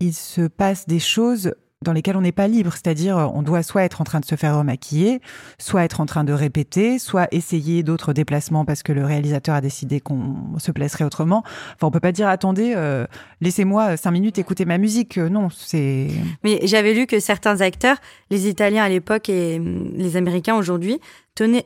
il 0.00 0.12
se 0.12 0.42
passe 0.42 0.86
des 0.86 0.98
choses 0.98 1.54
dans 1.84 1.92
lesquelles 1.92 2.16
on 2.16 2.22
n'est 2.22 2.32
pas 2.32 2.48
libre, 2.48 2.72
c'est-à-dire 2.72 3.16
euh, 3.16 3.26
on 3.32 3.42
doit 3.42 3.62
soit 3.62 3.84
être 3.84 4.00
en 4.00 4.04
train 4.04 4.18
de 4.18 4.24
se 4.24 4.34
faire 4.34 4.58
remaquiller, 4.58 5.20
soit 5.58 5.84
être 5.84 6.00
en 6.00 6.06
train 6.06 6.24
de 6.24 6.32
répéter, 6.32 6.98
soit 6.98 7.28
essayer 7.30 7.84
d'autres 7.84 8.12
déplacements 8.12 8.64
parce 8.64 8.82
que 8.82 8.92
le 8.92 9.04
réalisateur 9.04 9.54
a 9.54 9.60
décidé 9.60 10.00
qu'on 10.00 10.58
se 10.58 10.72
placerait 10.72 11.04
autrement. 11.04 11.44
Enfin, 11.74 11.86
on 11.86 11.90
peut 11.90 12.00
pas 12.00 12.10
dire 12.10 12.28
attendez, 12.28 12.72
euh, 12.76 13.06
laissez-moi 13.40 13.96
cinq 13.96 14.10
minutes 14.10 14.38
écouter 14.38 14.64
ma 14.64 14.78
musique. 14.78 15.18
Euh, 15.18 15.28
Non, 15.28 15.50
c'est 15.50 16.08
Mais 16.42 16.60
j'avais 16.64 16.94
lu 16.94 17.06
que 17.06 17.20
certains 17.20 17.60
acteurs, 17.60 17.98
les 18.30 18.48
Italiens 18.48 18.82
à 18.82 18.88
l'époque 18.88 19.28
et 19.28 19.58
hum, 19.58 19.92
les 19.94 20.16
Américains 20.16 20.56
aujourd'hui, 20.56 21.00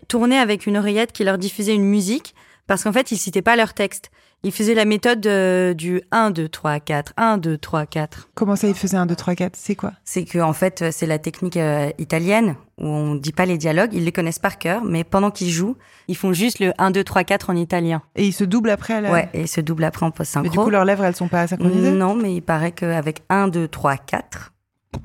tournaient 0.08 0.38
avec 0.38 0.66
une 0.66 0.76
oreillette 0.76 1.12
qui 1.12 1.24
leur 1.24 1.38
diffusait 1.38 1.74
une 1.74 1.86
musique 1.86 2.34
parce 2.66 2.84
qu'en 2.84 2.92
fait, 2.92 3.12
ils 3.12 3.16
citaient 3.16 3.42
pas 3.42 3.56
leur 3.56 3.72
texte. 3.72 4.10
Il 4.44 4.50
faisait 4.50 4.74
la 4.74 4.84
méthode 4.84 5.24
euh, 5.26 5.72
du 5.72 6.02
1, 6.10 6.32
2, 6.32 6.48
3, 6.48 6.80
4, 6.80 7.12
1, 7.16 7.38
2, 7.38 7.58
3, 7.58 7.86
4. 7.86 8.28
Comment 8.34 8.56
ça, 8.56 8.66
il 8.66 8.74
faisait 8.74 8.96
1, 8.96 9.06
2, 9.06 9.14
3, 9.14 9.34
4 9.36 9.54
C'est 9.56 9.76
quoi? 9.76 9.92
C'est 10.04 10.24
que 10.24 10.40
en 10.40 10.52
fait, 10.52 10.84
c'est 10.90 11.06
la 11.06 11.20
technique 11.20 11.56
euh, 11.56 11.90
italienne 11.98 12.56
où 12.78 12.86
on 12.86 13.14
dit 13.14 13.30
pas 13.30 13.46
les 13.46 13.56
dialogues, 13.56 13.90
ils 13.92 14.04
les 14.04 14.10
connaissent 14.10 14.40
par 14.40 14.58
cœur, 14.58 14.82
mais 14.84 15.04
pendant 15.04 15.30
qu'ils 15.30 15.50
jouent, 15.50 15.76
ils 16.08 16.16
font 16.16 16.32
juste 16.32 16.58
le 16.58 16.72
1, 16.78 16.90
2, 16.90 17.04
3, 17.04 17.22
4 17.22 17.50
en 17.50 17.56
italien. 17.56 18.02
Et 18.16 18.26
ils 18.26 18.32
se 18.32 18.42
doublent 18.42 18.70
après 18.70 18.94
à 18.94 19.00
la... 19.00 19.12
Ouais, 19.12 19.28
et 19.32 19.42
ils 19.42 19.48
se 19.48 19.60
doublent 19.60 19.84
après 19.84 20.04
en 20.04 20.10
post-synchro. 20.10 20.42
Mais 20.44 20.50
du 20.50 20.58
coup, 20.58 20.70
leurs 20.70 20.84
lèvres, 20.84 21.04
elles 21.04 21.14
sont 21.14 21.28
pas 21.28 21.46
synchronisées 21.46 21.92
Non, 21.92 22.16
mais 22.16 22.34
il 22.34 22.42
paraît 22.42 22.72
qu'avec 22.72 23.22
1, 23.28 23.46
2, 23.46 23.68
3, 23.68 23.96
4, 23.96 24.52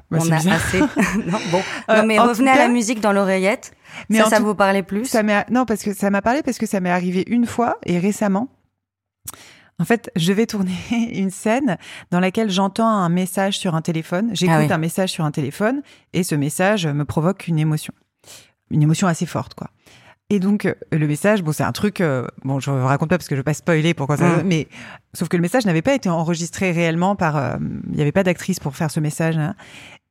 Bah, 0.10 0.17
on 0.20 0.32
a 0.32 0.38
bizarre. 0.38 0.53
assez. 0.56 0.79
non, 1.27 1.38
bon. 1.51 1.62
Euh, 1.91 2.01
non, 2.01 2.08
mais 2.08 2.17
revenez 2.17 2.50
à 2.50 2.53
cas- 2.56 2.60
la 2.63 2.70
musique 2.70 3.01
dans 3.01 3.13
l'oreillette. 3.13 3.72
Mais 4.10 4.17
ça, 4.17 4.29
ça 4.32 4.38
tout- 4.38 4.46
vous 4.46 4.56
parlait 4.56 4.82
plus 4.84 5.06
Ça 5.06 5.22
non 5.51 5.65
parce 5.65 5.84
que 5.84 5.94
ça 5.94 6.10
m'a 6.10 6.24
parlé 6.24 6.41
parce 6.41 6.58
que 6.58 6.65
ça 6.65 6.79
m'est 6.79 6.89
arrivé 6.89 7.24
une 7.27 7.46
fois 7.46 7.77
et 7.86 8.00
récemment. 8.00 8.50
En 9.79 9.86
fait, 9.86 10.10
je 10.15 10.34
vais 10.34 10.48
tourner 10.48 10.74
une 11.13 11.29
scène 11.29 11.77
dans 12.12 12.19
laquelle 12.19 12.50
j'entends 12.50 12.88
un 12.88 13.10
message 13.10 13.60
sur 13.60 13.75
un 13.75 13.81
téléphone. 13.81 14.29
J'écoute 14.34 14.55
Ah 14.57 14.63
oui. 14.65 14.72
un 14.74 14.77
message 14.79 15.12
sur 15.12 15.24
un 15.25 15.31
téléphone 15.31 15.81
et 16.13 16.24
ce 16.24 16.34
message 16.36 16.88
me 16.88 17.05
provoque 17.05 17.48
une 17.48 17.60
émotion, 17.60 17.93
une 18.72 18.81
émotion 18.81 19.07
assez 19.07 19.25
forte, 19.27 19.53
quoi. 19.53 19.69
Et 20.29 20.39
donc 20.39 20.65
euh, 20.65 20.74
le 20.91 21.07
message, 21.07 21.41
bon, 21.41 21.53
c'est 21.53 21.63
un 21.63 21.72
truc, 21.72 22.01
euh, 22.01 22.27
bon, 22.43 22.60
je 22.60 22.69
vous 22.69 22.86
raconte 22.86 23.10
pas 23.10 23.17
parce 23.17 23.29
que 23.29 23.36
je 23.36 23.39
veux 23.39 23.43
pas 23.46 23.53
spoiler 23.53 23.93
pourquoi 23.93 24.17
ça, 24.17 24.27
Mm. 24.38 24.43
mais 24.46 24.67
sauf 25.13 25.29
que 25.29 25.38
le 25.38 25.41
message 25.41 25.65
n'avait 25.65 25.81
pas 25.81 25.93
été 25.93 26.10
enregistré 26.10 26.72
réellement 26.72 27.15
par, 27.15 27.38
euh, 27.38 27.55
il 27.89 27.96
n'y 27.96 28.01
avait 28.01 28.12
pas 28.12 28.24
d'actrice 28.24 28.60
pour 28.60 28.75
faire 28.75 28.91
ce 28.91 29.00
message. 29.00 29.38
hein. 29.38 29.55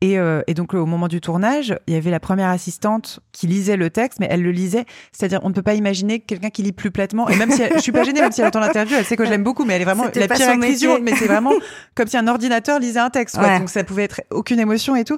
Et, 0.03 0.19
euh, 0.19 0.43
et 0.47 0.53
donc, 0.53 0.75
au 0.75 0.85
moment 0.85 1.09
du 1.09 1.23
tournage, 1.23 1.75
il 1.87 1.95
y 1.95 1.97
avait 1.97 2.11
la 2.11 2.21
première 2.21 2.51
assistante 2.51 3.21
qui 3.33 3.47
lisait 3.47 3.79
le 3.79 3.89
texte, 3.89 4.21
mais 4.21 4.27
elle 4.31 4.43
le 4.43 4.51
lisait. 4.51 4.85
C'est-à-dire, 5.11 5.41
on 5.43 5.49
ne 5.49 5.55
peut 5.55 5.63
pas 5.63 5.73
imaginer 5.73 6.21
quelqu'un 6.21 6.51
qui 6.51 6.63
lit 6.63 6.73
plus 6.73 6.91
platement. 6.91 7.31
Et 7.31 7.37
même 7.37 7.51
si 7.51 7.63
elle- 7.63 7.73
je 7.77 7.79
suis 7.81 7.93
pas 7.93 8.05
gênée, 8.05 8.21
même 8.21 8.31
si 8.31 8.43
elle 8.43 8.49
entend 8.49 8.61
l'interview, 8.61 8.95
elle 8.99 9.07
sait 9.07 9.17
que 9.17 9.25
je 9.25 9.31
l'aime 9.31 9.43
beaucoup, 9.43 9.65
mais 9.65 9.73
elle 9.75 9.81
est 9.81 9.87
vraiment 9.87 10.05
la 10.05 10.11
pire 10.11 10.23
actrice 10.25 10.49
du 10.51 10.59
métier. 10.59 10.89
monde. 10.89 11.01
Mais 11.03 11.15
c'est 11.17 11.27
vraiment 11.27 11.53
comme 11.95 12.09
si 12.09 12.19
un 12.19 12.29
ordinateur 12.29 12.79
lisait 12.79 13.01
un 13.01 13.09
texte. 13.09 13.37
quoi. 13.39 13.47
Ouais. 13.49 13.59
Donc, 13.59 13.71
ça 13.71 13.85
pouvait 13.85 14.05
être 14.05 14.21
aucune 14.31 14.61
émotion 14.61 14.97
et 14.97 15.05
tout. 15.05 15.17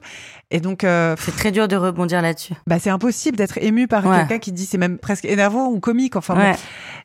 Et 0.53 0.61
donc, 0.61 0.85
euh, 0.85 1.17
C'est 1.19 1.35
très 1.35 1.51
dur 1.51 1.67
de 1.67 1.75
rebondir 1.75 2.23
là-dessus. 2.23 2.55
bah, 2.69 2.79
c'est 2.79 2.91
impossible 2.91 3.37
d'être 3.37 3.59
ému 3.61 3.89
par 3.89 4.07
Ouais. 4.07 4.19
quelqu'un 4.19 4.39
qui 4.39 4.53
dit 4.53 4.65
c'est 4.65 4.79
même 4.79 4.99
presque 4.99 5.25
énervant 5.25 5.67
ou 5.71 5.81
comique. 5.81 6.15
Enfin, 6.15 6.35
bon. 6.37 6.53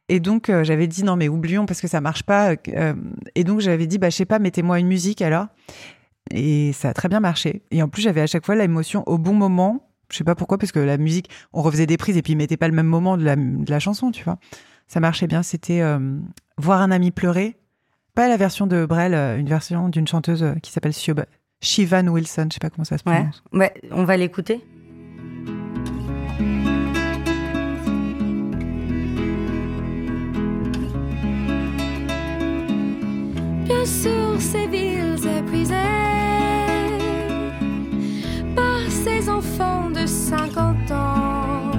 Et 0.10 0.20
donc, 0.20 0.50
euh, 0.52 0.64
j'avais 0.64 0.86
dit 0.86 1.04
non, 1.04 1.16
mais 1.16 1.28
oublions 1.28 1.66
parce 1.66 1.82
que 1.82 1.88
ça 1.88 2.02
marche 2.02 2.22
pas. 2.22 2.52
Et 3.34 3.44
donc, 3.44 3.62
j'avais 3.62 3.88
dit, 3.88 3.98
bah, 3.98 4.12
je 4.12 4.16
sais 4.18 4.26
pas, 4.26 4.38
mettez-moi 4.38 4.78
une 4.80 4.88
musique 4.88 5.24
alors. 5.24 5.48
Et 6.32 6.72
ça 6.74 6.90
a 6.90 6.94
très 6.94 7.10
bien 7.10 7.20
marché. 7.20 7.64
Et 7.72 7.82
en 7.84 7.88
plus, 7.90 8.02
j'avais 8.02 8.22
à 8.22 8.28
chaque 8.28 8.46
fois 8.46 8.56
l'émotion 8.56 9.04
au 9.08 9.18
bon 9.18 9.34
moment. 9.34 9.90
Je 10.12 10.18
sais 10.18 10.24
pas 10.24 10.36
pourquoi, 10.36 10.58
parce 10.58 10.72
que 10.72 10.80
la 10.80 10.98
musique, 10.98 11.30
on 11.54 11.62
refaisait 11.62 11.86
des 11.88 11.98
prises 11.98 12.18
et 12.18 12.22
puis 12.22 12.34
ils 12.34 12.38
mettaient 12.38 12.58
pas 12.58 12.68
le 12.68 12.74
même 12.74 12.86
moment 12.88 13.18
de 13.18 13.24
la, 13.24 13.36
de 13.36 13.70
la 13.70 13.80
chanson, 13.80 14.12
tu 14.12 14.24
vois. 14.24 14.38
Ça 14.88 15.00
marchait 15.00 15.28
bien. 15.28 15.44
C'était 15.44 15.82
euh, 15.82 16.20
voir 16.58 16.82
un 16.82 16.92
ami 16.92 17.12
pleurer. 17.12 17.58
Pas 18.16 18.28
la 18.28 18.38
version 18.38 18.68
de 18.68 18.86
Brel, 18.86 19.14
euh, 19.16 19.38
une 19.40 19.50
version 19.50 19.90
d'une 19.90 20.08
chanteuse 20.08 20.44
euh, 20.44 20.54
qui 20.62 20.72
s'appelle 20.72 20.94
Shivan 21.62 22.08
Wilson. 22.08 22.48
Je 22.50 22.54
sais 22.56 22.60
pas 22.60 22.70
comment 22.70 22.84
ça 22.84 22.98
se 22.98 23.04
prononce. 23.04 23.44
ouais. 23.54 23.74
On 23.92 24.04
va 24.04 24.18
l'écouter. 24.18 24.62
Bien 33.66 33.86
sûr, 33.86 34.40
ces 34.40 34.68
villes 34.68 35.03
de 39.94 40.06
50 40.06 40.92
ans, 40.92 41.72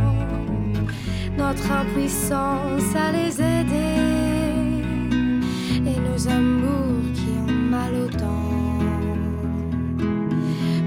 notre 1.37 1.71
impuissance 1.73 2.95
à 2.95 3.11
les 3.13 3.41
aider 3.41 4.83
et 5.87 5.99
nos 6.01 6.29
amours 6.29 7.13
qui 7.15 7.29
ont 7.47 7.53
mal 7.53 7.93
au 7.95 8.09
temps. 8.09 8.79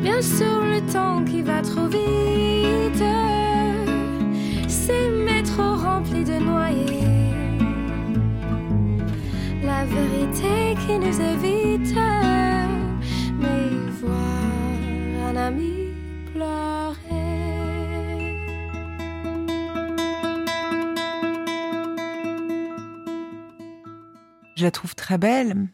Bien 0.02 0.22
sûr, 0.22 0.62
le 0.64 0.82
temps 0.92 1.24
qui 1.26 1.42
va 1.42 1.62
trop 1.62 1.88
vite, 1.88 3.04
ces 4.68 5.10
métros 5.26 5.76
remplis 5.76 6.24
de 6.24 6.40
noyés 6.40 7.08
la 9.64 9.84
vérité 9.86 10.76
qui 10.86 10.98
nous 10.98 11.22
évite. 11.22 11.96
Mais 13.40 13.70
voir 14.02 15.30
un 15.30 15.36
ami 15.36 15.77
Je 24.58 24.64
la 24.64 24.72
trouve 24.72 24.96
très 24.96 25.18
belle. 25.18 25.68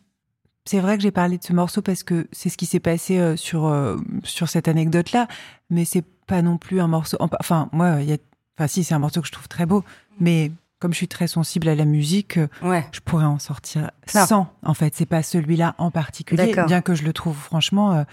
C'est 0.65 0.79
vrai 0.79 0.95
que 0.97 1.03
j'ai 1.03 1.11
parlé 1.11 1.37
de 1.37 1.43
ce 1.43 1.51
morceau 1.53 1.81
parce 1.81 2.03
que 2.03 2.27
c'est 2.31 2.49
ce 2.49 2.57
qui 2.57 2.65
s'est 2.65 2.79
passé 2.79 3.17
euh, 3.17 3.35
sur, 3.35 3.65
euh, 3.65 3.97
sur 4.23 4.47
cette 4.47 4.67
anecdote-là, 4.67 5.27
mais 5.69 5.83
c'est 5.85 6.05
pas 6.27 6.41
non 6.41 6.57
plus 6.57 6.79
un 6.79 6.87
morceau. 6.87 7.17
Enfin, 7.19 7.69
moi, 7.73 7.97
il 8.01 8.09
y 8.09 8.13
a. 8.13 8.17
Enfin, 8.57 8.67
si, 8.67 8.83
c'est 8.83 8.93
un 8.93 8.99
morceau 8.99 9.19
que 9.21 9.27
je 9.27 9.31
trouve 9.31 9.47
très 9.47 9.65
beau, 9.65 9.83
mais 10.19 10.51
comme 10.79 10.91
je 10.91 10.97
suis 10.97 11.07
très 11.07 11.27
sensible 11.27 11.67
à 11.69 11.75
la 11.75 11.85
musique, 11.85 12.39
Ouais. 12.61 12.85
je 12.91 12.99
pourrais 12.99 13.25
en 13.25 13.39
sortir 13.39 13.91
Non. 14.13 14.25
100. 14.25 14.53
En 14.63 14.73
fait, 14.73 14.93
c'est 14.95 15.05
pas 15.05 15.23
celui-là 15.23 15.75
en 15.77 15.91
particulier, 15.91 16.53
bien 16.67 16.81
que 16.81 16.93
je 16.93 17.03
le 17.03 17.13
trouve 17.13 17.35
franchement 17.37 17.93
euh, 17.93 18.03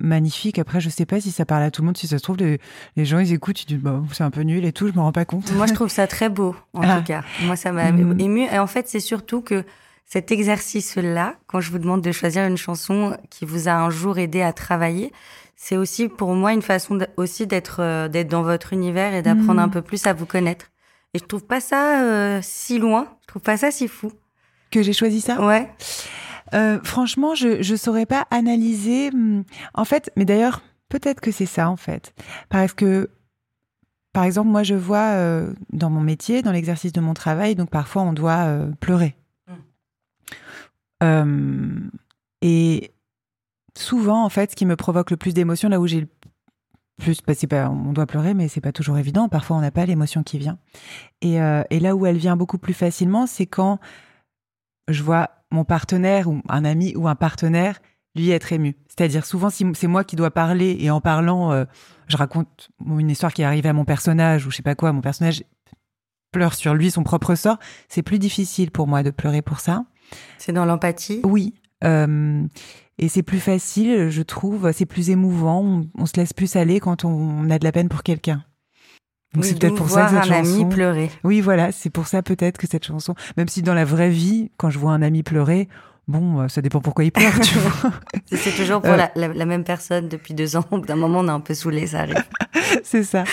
magnifique. 0.00 0.58
Après, 0.58 0.80
je 0.80 0.88
sais 0.88 1.06
pas 1.06 1.20
si 1.20 1.32
ça 1.32 1.44
parle 1.44 1.64
à 1.64 1.70
tout 1.70 1.82
le 1.82 1.86
monde. 1.86 1.96
Si 1.96 2.06
ça 2.06 2.18
se 2.18 2.22
trouve, 2.22 2.36
les, 2.38 2.60
les 2.96 3.04
gens 3.04 3.18
ils 3.18 3.32
écoutent, 3.32 3.62
ils 3.62 3.66
disent 3.66 3.78
bah, 3.82 4.00
c'est 4.12 4.22
un 4.24 4.30
peu 4.30 4.42
nul 4.42 4.64
et 4.64 4.72
tout. 4.72 4.86
Je 4.88 4.92
me 4.94 5.00
rends 5.00 5.12
pas 5.12 5.24
compte. 5.24 5.52
Moi, 5.54 5.66
je 5.66 5.74
trouve 5.74 5.88
ça 5.90 6.06
très 6.08 6.28
beau, 6.28 6.56
en 6.72 6.82
Ah. 6.82 6.98
tout 6.98 7.04
cas. 7.04 7.22
Moi, 7.42 7.56
ça 7.56 7.72
m'a 7.72 7.90
Mm. 7.92 8.20
ému. 8.20 8.40
Et 8.52 8.58
en 8.58 8.66
fait, 8.68 8.88
c'est 8.88 9.00
surtout 9.00 9.42
que 9.42 9.64
cet 10.12 10.32
exercice-là, 10.32 11.36
quand 11.46 11.60
je 11.60 11.70
vous 11.70 11.78
demande 11.78 12.02
de 12.02 12.10
choisir 12.10 12.44
une 12.44 12.56
chanson 12.56 13.16
qui 13.30 13.44
vous 13.44 13.68
a 13.68 13.72
un 13.74 13.90
jour 13.90 14.18
aidé 14.18 14.42
à 14.42 14.52
travailler, 14.52 15.12
c'est 15.54 15.76
aussi 15.76 16.08
pour 16.08 16.34
moi 16.34 16.52
une 16.52 16.62
façon 16.62 16.98
aussi 17.16 17.46
d'être 17.46 17.76
euh, 17.80 18.08
d'être 18.08 18.26
dans 18.28 18.42
votre 18.42 18.72
univers 18.72 19.14
et 19.14 19.22
d'apprendre 19.22 19.60
Mm. 19.60 19.66
un 19.66 19.68
peu 19.68 19.82
plus 19.82 20.04
à 20.06 20.12
vous 20.12 20.26
connaître. 20.26 20.66
Et 21.14 21.18
je 21.20 21.24
trouve 21.24 21.44
pas 21.44 21.60
ça 21.60 22.02
euh, 22.02 22.40
si 22.42 22.78
loin. 22.78 23.06
Je 23.22 23.26
trouve 23.28 23.42
pas 23.42 23.56
ça 23.56 23.70
si 23.70 23.86
fou. 23.86 24.10
Que 24.72 24.82
j'ai 24.82 24.92
choisi 24.92 25.20
ça? 25.20 25.40
Ouais. 25.46 25.68
Euh, 26.54 26.80
franchement, 26.82 27.36
je 27.36 27.62
je 27.62 27.76
saurais 27.76 28.06
pas 28.06 28.26
analyser. 28.32 29.10
hum, 29.12 29.44
En 29.74 29.84
fait, 29.84 30.10
mais 30.16 30.24
d'ailleurs, 30.24 30.60
peut-être 30.88 31.20
que 31.20 31.30
c'est 31.30 31.46
ça 31.46 31.70
en 31.70 31.76
fait, 31.76 32.14
parce 32.48 32.72
que 32.72 33.10
par 34.12 34.24
exemple, 34.24 34.48
moi, 34.48 34.64
je 34.64 34.74
vois 34.74 35.12
euh, 35.14 35.52
dans 35.72 35.88
mon 35.90 36.00
métier, 36.00 36.42
dans 36.42 36.50
l'exercice 36.50 36.92
de 36.92 37.00
mon 37.00 37.14
travail, 37.14 37.54
donc 37.54 37.70
parfois 37.70 38.02
on 38.02 38.12
doit 38.12 38.38
euh, 38.48 38.66
pleurer. 38.80 39.14
Euh, 41.02 41.80
et 42.42 42.92
souvent, 43.76 44.24
en 44.24 44.28
fait, 44.28 44.52
ce 44.52 44.56
qui 44.56 44.66
me 44.66 44.76
provoque 44.76 45.10
le 45.10 45.16
plus 45.16 45.34
d'émotions, 45.34 45.68
là 45.68 45.80
où 45.80 45.86
j'ai 45.86 46.00
le 46.00 46.08
plus, 46.98 47.18
bah, 47.26 47.34
c'est 47.34 47.46
pas, 47.46 47.68
on 47.70 47.92
doit 47.92 48.06
pleurer, 48.06 48.34
mais 48.34 48.48
c'est 48.48 48.60
pas 48.60 48.72
toujours 48.72 48.98
évident. 48.98 49.28
Parfois, 49.28 49.56
on 49.56 49.60
n'a 49.60 49.70
pas 49.70 49.86
l'émotion 49.86 50.22
qui 50.22 50.38
vient. 50.38 50.58
Et, 51.22 51.40
euh, 51.40 51.62
et 51.70 51.80
là 51.80 51.96
où 51.96 52.06
elle 52.06 52.18
vient 52.18 52.36
beaucoup 52.36 52.58
plus 52.58 52.74
facilement, 52.74 53.26
c'est 53.26 53.46
quand 53.46 53.78
je 54.88 55.02
vois 55.02 55.30
mon 55.50 55.64
partenaire 55.64 56.28
ou 56.28 56.40
un 56.48 56.64
ami 56.64 56.94
ou 56.96 57.08
un 57.08 57.14
partenaire 57.14 57.80
lui 58.14 58.30
être 58.30 58.52
ému. 58.52 58.76
C'est-à-dire 58.88 59.24
souvent 59.24 59.50
si 59.50 59.64
c'est 59.74 59.86
moi 59.86 60.04
qui 60.04 60.16
dois 60.16 60.30
parler 60.30 60.76
et 60.80 60.90
en 60.90 61.00
parlant, 61.00 61.52
euh, 61.52 61.64
je 62.08 62.16
raconte 62.16 62.70
une 62.84 63.10
histoire 63.10 63.32
qui 63.32 63.42
est 63.42 63.44
arrivée 63.44 63.68
à 63.68 63.72
mon 63.72 63.84
personnage 63.84 64.46
ou 64.46 64.50
je 64.50 64.56
sais 64.56 64.62
pas 64.62 64.74
quoi, 64.74 64.92
mon 64.92 65.00
personnage 65.00 65.44
pleure 66.32 66.54
sur 66.54 66.74
lui 66.74 66.90
son 66.90 67.02
propre 67.02 67.34
sort, 67.34 67.58
c'est 67.88 68.02
plus 68.02 68.18
difficile 68.18 68.70
pour 68.70 68.86
moi 68.86 69.02
de 69.02 69.10
pleurer 69.10 69.42
pour 69.42 69.60
ça. 69.60 69.84
C'est 70.38 70.52
dans 70.52 70.64
l'empathie? 70.64 71.20
Oui. 71.24 71.54
euh, 71.84 72.42
et 72.98 73.08
c'est 73.08 73.22
plus 73.22 73.40
facile, 73.40 74.10
je 74.10 74.20
trouve, 74.22 74.70
c'est 74.72 74.84
plus 74.86 75.08
émouvant, 75.10 75.62
on, 75.64 75.88
on 75.96 76.04
se 76.06 76.12
laisse 76.16 76.32
plus 76.34 76.54
aller 76.56 76.80
quand 76.80 77.04
on, 77.06 77.48
a 77.48 77.58
de 77.58 77.64
la 77.64 77.72
peine 77.72 77.88
pour 77.88 78.02
quelqu'un. 78.02 78.44
Donc 79.32 79.44
Oui, 79.44 79.48
c'est 79.48 79.58
peut-être 79.58 79.76
pour 79.76 79.88
ça 79.88 80.04
que 80.06 80.10
cette 80.22 80.30
un 80.30 80.34
ami 80.38 80.48
chanson... 80.48 80.68
pleurer. 80.68 81.10
Oui, 81.24 81.40
voilà, 81.40 81.72
c'est 81.72 81.88
pour 81.88 82.06
ça 82.08 82.22
peut-être 82.22 82.58
que 82.58 82.66
cette 82.66 82.84
chanson, 82.84 83.14
même 83.38 83.48
si 83.48 83.62
dans 83.62 83.72
la 83.74 83.84
vraie 83.86 84.10
vie, 84.10 84.50
quand 84.58 84.68
je 84.70 84.78
vois 84.78 84.92
un 84.92 85.00
ami 85.02 85.22
pleurer, 85.22 85.68
bon, 86.08 86.40
euh, 86.40 86.48
ça 86.48 86.60
dépend 86.60 86.80
pourquoi 86.80 87.04
il 87.04 87.12
pleure, 87.12 87.38
tu 87.40 87.56
vois. 87.58 87.92
C'est- 88.32 88.54
toujours 88.56 88.82
pour 88.82 88.90
Euh. 88.90 88.96
la, 88.96 89.10
la- 89.14 89.28
la 89.28 89.46
même 89.46 89.64
personne 89.64 90.08
depuis 90.08 90.34
deux 90.34 90.56
ans. 90.56 90.64
D'un 90.86 90.96
moment, 90.96 91.20
on 91.20 91.28
est 91.28 91.30
un 91.30 91.40
peu 91.40 91.54
saoulé, 91.54 91.86
ça 91.86 92.00
arrive. 92.00 92.22
c'est 92.82 93.04
ça. 93.04 93.24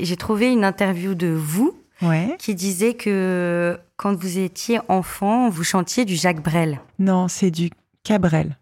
J'ai 0.00 0.16
trouvé 0.16 0.50
une 0.50 0.64
interview 0.64 1.14
de 1.14 1.26
vous 1.28 1.76
Ouais. 2.00 2.36
qui 2.38 2.54
disait 2.54 2.94
que 2.94 3.78
quand 3.96 4.14
vous 4.14 4.38
étiez 4.38 4.80
enfant, 4.88 5.48
vous 5.48 5.64
chantiez 5.64 6.04
du 6.04 6.16
Jacques 6.16 6.42
Brel. 6.42 6.80
Non, 6.98 7.28
c'est 7.28 7.50
du 7.50 7.70
Cabrel. 8.02 8.58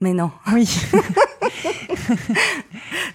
Mais 0.00 0.12
non. 0.12 0.30
Oui. 0.52 0.66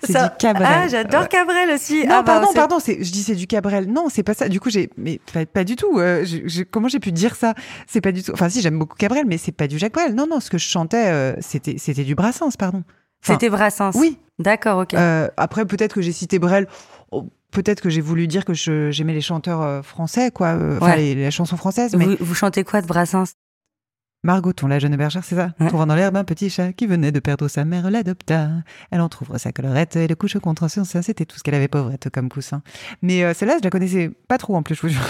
c'est 0.03 0.13
du 0.13 0.29
Cabrel. 0.39 0.67
Ah, 0.67 0.87
j'adore. 0.87 1.27
Cabrel 1.27 1.69
aussi. 1.71 2.05
Non, 2.05 2.15
ah, 2.15 2.21
bah, 2.21 2.33
pardon, 2.33 2.47
c'est- 2.47 2.55
pardon, 2.55 2.79
je 2.79 3.11
dis 3.11 3.23
c'est 3.23 3.35
du 3.35 3.47
Cabrel. 3.47 3.91
Non, 3.91 4.07
c'est 4.09 4.23
pas 4.23 4.33
ça. 4.33 4.49
Du 4.49 4.59
coup, 4.59 4.69
j'ai, 4.69 4.89
mais 4.97 5.19
pas, 5.33 5.45
pas 5.45 5.63
du 5.63 5.75
tout. 5.75 5.99
euh, 5.99 6.25
je- 6.25 6.47
je- 6.47 6.63
comment 6.63 6.87
j'ai 6.87 6.99
pu 6.99 7.11
dire 7.11 7.35
ça? 7.35 7.53
C'est 7.87 8.01
pas 8.01 8.11
du 8.11 8.23
tout. 8.23 8.31
Enfin, 8.33 8.49
si, 8.49 8.61
j'aime 8.61 8.79
beaucoup 8.79 8.95
Cabrel, 8.95 9.25
mais 9.27 9.37
c'est 9.37 9.51
pas 9.51 9.67
du 9.67 9.77
Jacques 9.77 9.93
Brel. 9.93 10.15
Non, 10.15 10.25
non, 10.27 10.39
ce 10.39 10.49
que 10.49 10.57
je 10.57 10.67
chantais, 10.67 11.07
euh, 11.11 11.33
c'était, 11.41 11.77
c'était 11.77 12.03
du 12.03 12.15
Brassens, 12.15 12.51
pardon. 12.57 12.83
Enfin, 13.23 13.33
C'était 13.33 13.49
Brassens. 13.49 13.91
Oui. 13.95 14.17
D'accord, 14.39 14.79
ok. 14.79 14.93
Euh, 14.93 15.27
après, 15.37 15.65
peut-être 15.65 15.93
que 15.95 16.01
j'ai 16.01 16.13
cité 16.13 16.39
Brel. 16.39 16.67
Oh, 17.11 17.27
Peut-être 17.51 17.81
que 17.81 17.89
j'ai 17.89 18.01
voulu 18.01 18.27
dire 18.27 18.45
que 18.45 18.53
j'aimais 18.53 19.13
les 19.13 19.21
chanteurs 19.21 19.61
euh, 19.61 19.81
français, 19.81 20.31
quoi. 20.31 20.49
euh, 20.49 20.77
Enfin, 20.81 20.95
Ouais. 20.95 21.15
la 21.15 21.31
chanson 21.31 21.57
française. 21.57 21.95
Mais 21.95 22.05
vous, 22.05 22.15
vous 22.19 22.35
chantez 22.35 22.63
quoi 22.63 22.81
de 22.81 22.87
Brassens? 22.87 23.33
Margoton, 24.25 24.67
la 24.67 24.79
jeune 24.79 24.97
bergère, 24.97 25.23
c'est 25.23 25.35
ça? 25.35 25.51
Ouais. 25.61 25.67
Trouvant 25.67 25.85
dans 25.87 25.95
l'herbe 25.95 26.17
un 26.17 26.25
petit 26.25 26.49
chat 26.49 26.73
qui 26.73 26.87
venait 26.87 27.13
de 27.13 27.19
perdre 27.21 27.47
sa 27.47 27.63
mère, 27.63 27.89
l'adopta. 27.89 28.49
Elle 28.91 28.99
en 28.99 29.07
trouve 29.07 29.37
sa 29.37 29.53
collerette 29.53 29.95
et 29.95 30.09
le 30.09 30.15
couche 30.15 30.37
contre 30.39 30.67
son 30.69 30.83
sein. 30.83 31.01
C'était 31.01 31.23
tout 31.25 31.37
ce 31.37 31.43
qu'elle 31.43 31.55
avait 31.55 31.69
pauvrette 31.69 32.09
comme 32.09 32.27
coussin. 32.27 32.61
Mais 33.01 33.23
euh, 33.23 33.33
celle-là, 33.33 33.55
je 33.59 33.63
la 33.63 33.69
connaissais 33.69 34.11
pas 34.27 34.37
trop 34.37 34.57
en 34.57 34.61
plus, 34.61 34.75
je 34.75 34.81
vous 34.81 34.89
jure. 34.89 35.01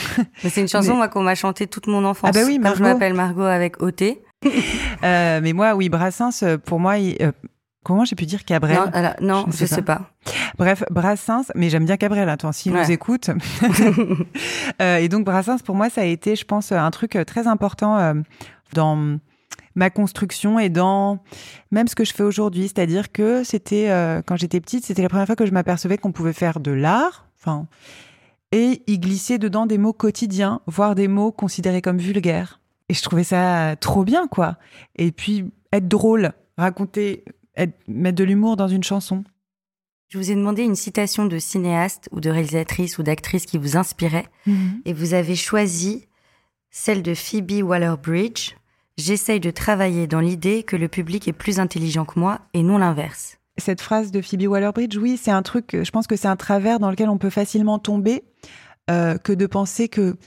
Mais 0.43 0.51
c'est 0.51 0.62
une 0.62 0.67
chanson 0.67 0.91
Mais- 0.91 0.98
moi 0.98 1.08
qu'on 1.08 1.24
m'a 1.24 1.34
chantée 1.34 1.65
toute 1.65 1.88
mon 1.88 2.05
enfance. 2.05 2.29
Ah 2.29 2.39
bah 2.39 2.46
oui, 2.46 2.60
Margot. 2.60 2.77
je 2.77 2.84
m'appelle 2.84 3.15
Margot 3.15 3.41
avec 3.43 3.81
OT. 3.81 4.19
Euh, 5.03 5.39
mais 5.41 5.53
moi, 5.53 5.75
oui, 5.75 5.89
Brassens, 5.89 6.43
pour 6.65 6.79
moi, 6.79 6.98
il- 7.00 7.17
euh, 7.22 7.31
comment 7.93 8.05
j'ai 8.05 8.15
pu 8.15 8.25
dire 8.25 8.46
Cabrel? 8.46 8.75
Non, 8.77 8.89
alors, 8.93 9.13
non, 9.22 9.46
Je 9.48 9.51
je 9.51 9.58
sais 9.58 9.67
sais 9.75 9.81
pas. 9.81 10.10
Bref, 10.58 10.84
Brassens, 10.91 11.51
mais 11.55 11.69
j'aime 11.69 11.86
bien 11.86 11.98
Cabrel, 11.98 12.29
attends, 12.29 12.51
s'il 12.51 12.74
Ouais. 12.74 12.84
nous 12.84 12.91
écoute. 12.91 13.29
Euh, 14.81 14.98
et 14.98 15.10
donc, 15.10 15.25
Brassens, 15.25 15.58
pour 15.63 15.75
moi, 15.75 15.89
ça 15.89 16.01
a 16.01 16.05
été, 16.05 16.36
je 16.36 16.46
pense, 16.46 16.72
un 16.72 16.89
truc 16.91 17.15
euh, 17.15 17.24
très 17.25 17.48
important 17.48 17.98
euh, 17.98 18.13
dans 18.74 19.17
ma 19.75 19.89
construction 19.89 20.58
et 20.60 20.69
dans 20.69 21.19
même 21.72 21.88
ce 21.88 21.96
que 21.96 22.05
je 22.05 22.13
fais 22.13 22.24
aujourd'hui. 22.24 22.63
C'est-à-dire 22.63 23.12
que 23.12 23.43
c'était, 23.43 23.89
euh, 23.89 24.22
quand 24.25 24.36
j'étais 24.38 24.60
petite, 24.62 24.86
c'était 24.86 25.01
la 25.01 25.10
première 25.10 25.25
fois 25.25 25.36
que 25.36 25.46
je 25.46 25.51
m'apercevais 25.51 25.98
qu'on 25.98 26.12
pouvait 26.12 26.34
faire 26.34 26.60
de 26.60 26.72
l'art, 26.72 27.27
enfin, 27.39 27.67
et 28.51 28.81
y 28.88 29.00
glisser 29.00 29.38
dedans 29.38 29.65
des 29.65 29.77
mots 29.77 29.93
quotidiens, 29.93 30.62
voire 30.65 30.96
des 30.96 31.08
mots 31.08 31.31
considérés 31.31 31.81
comme 31.81 31.98
vulgaires. 31.98 32.60
Et 32.89 32.93
je 32.93 33.01
trouvais 33.03 33.24
ça 33.25 33.75
trop 33.79 34.03
bien, 34.03 34.27
quoi. 34.27 34.55
Et 34.96 35.12
puis, 35.12 35.51
être 35.74 35.88
drôle, 35.88 36.31
raconter, 36.58 37.24
être- 37.56 37.77
mettre 37.88 38.18
de 38.18 38.24
l'humour 38.24 38.56
dans 38.58 38.68
une 38.68 38.84
chanson. 38.84 39.24
Je 40.10 40.18
vous 40.18 40.32
ai 40.32 40.36
demandé 40.36 40.63
une 40.63 40.75
citation 40.75 41.25
de 41.25 41.38
cinéaste 41.38 42.10
ou 42.12 42.20
de 42.20 42.29
réalisatrice 42.29 42.98
ou 42.98 43.03
d'actrice 43.03 43.46
qui 43.46 43.58
vous 43.60 43.77
inspirait 43.77 44.25
et 44.86 44.94
vous 44.94 45.13
avez 45.13 45.36
choisi 45.36 46.08
celle 46.72 47.03
de 47.03 47.13
Phoebe 47.13 47.62
Waller-Bridge. 47.63 48.56
J'essaye 48.98 49.39
de 49.39 49.51
travailler 49.51 50.08
dans 50.08 50.20
l'idée 50.20 50.63
que 50.63 50.75
le 50.75 50.88
public 50.88 51.27
est 51.27 51.34
plus 51.34 51.60
intelligent 51.60 52.06
que 52.06 52.20
moi 52.20 52.41
et 52.53 52.63
non 52.63 52.77
l'inverse. 52.79 53.38
Cette 53.58 53.82
phrase 53.82 54.12
de 54.12 54.22
Phoebe 54.22 54.48
Waller-Bridge, 54.50 54.98
oui, 54.98 55.15
c'est 55.22 55.32
un 55.32 55.41
truc, 55.44 55.74
euh, 55.75 55.84
je 55.84 55.91
pense 55.91 56.08
que 56.08 56.15
c'est 56.15 56.27
un 56.27 56.36
travers 56.36 56.79
dans 56.79 56.89
lequel 56.89 57.10
on 57.10 57.18
peut 57.18 57.29
facilement 57.29 57.77
tomber, 57.77 58.24
euh, 58.89 59.18
que 59.18 59.34
de 59.34 59.46
penser 59.46 59.89
que, 59.89 60.18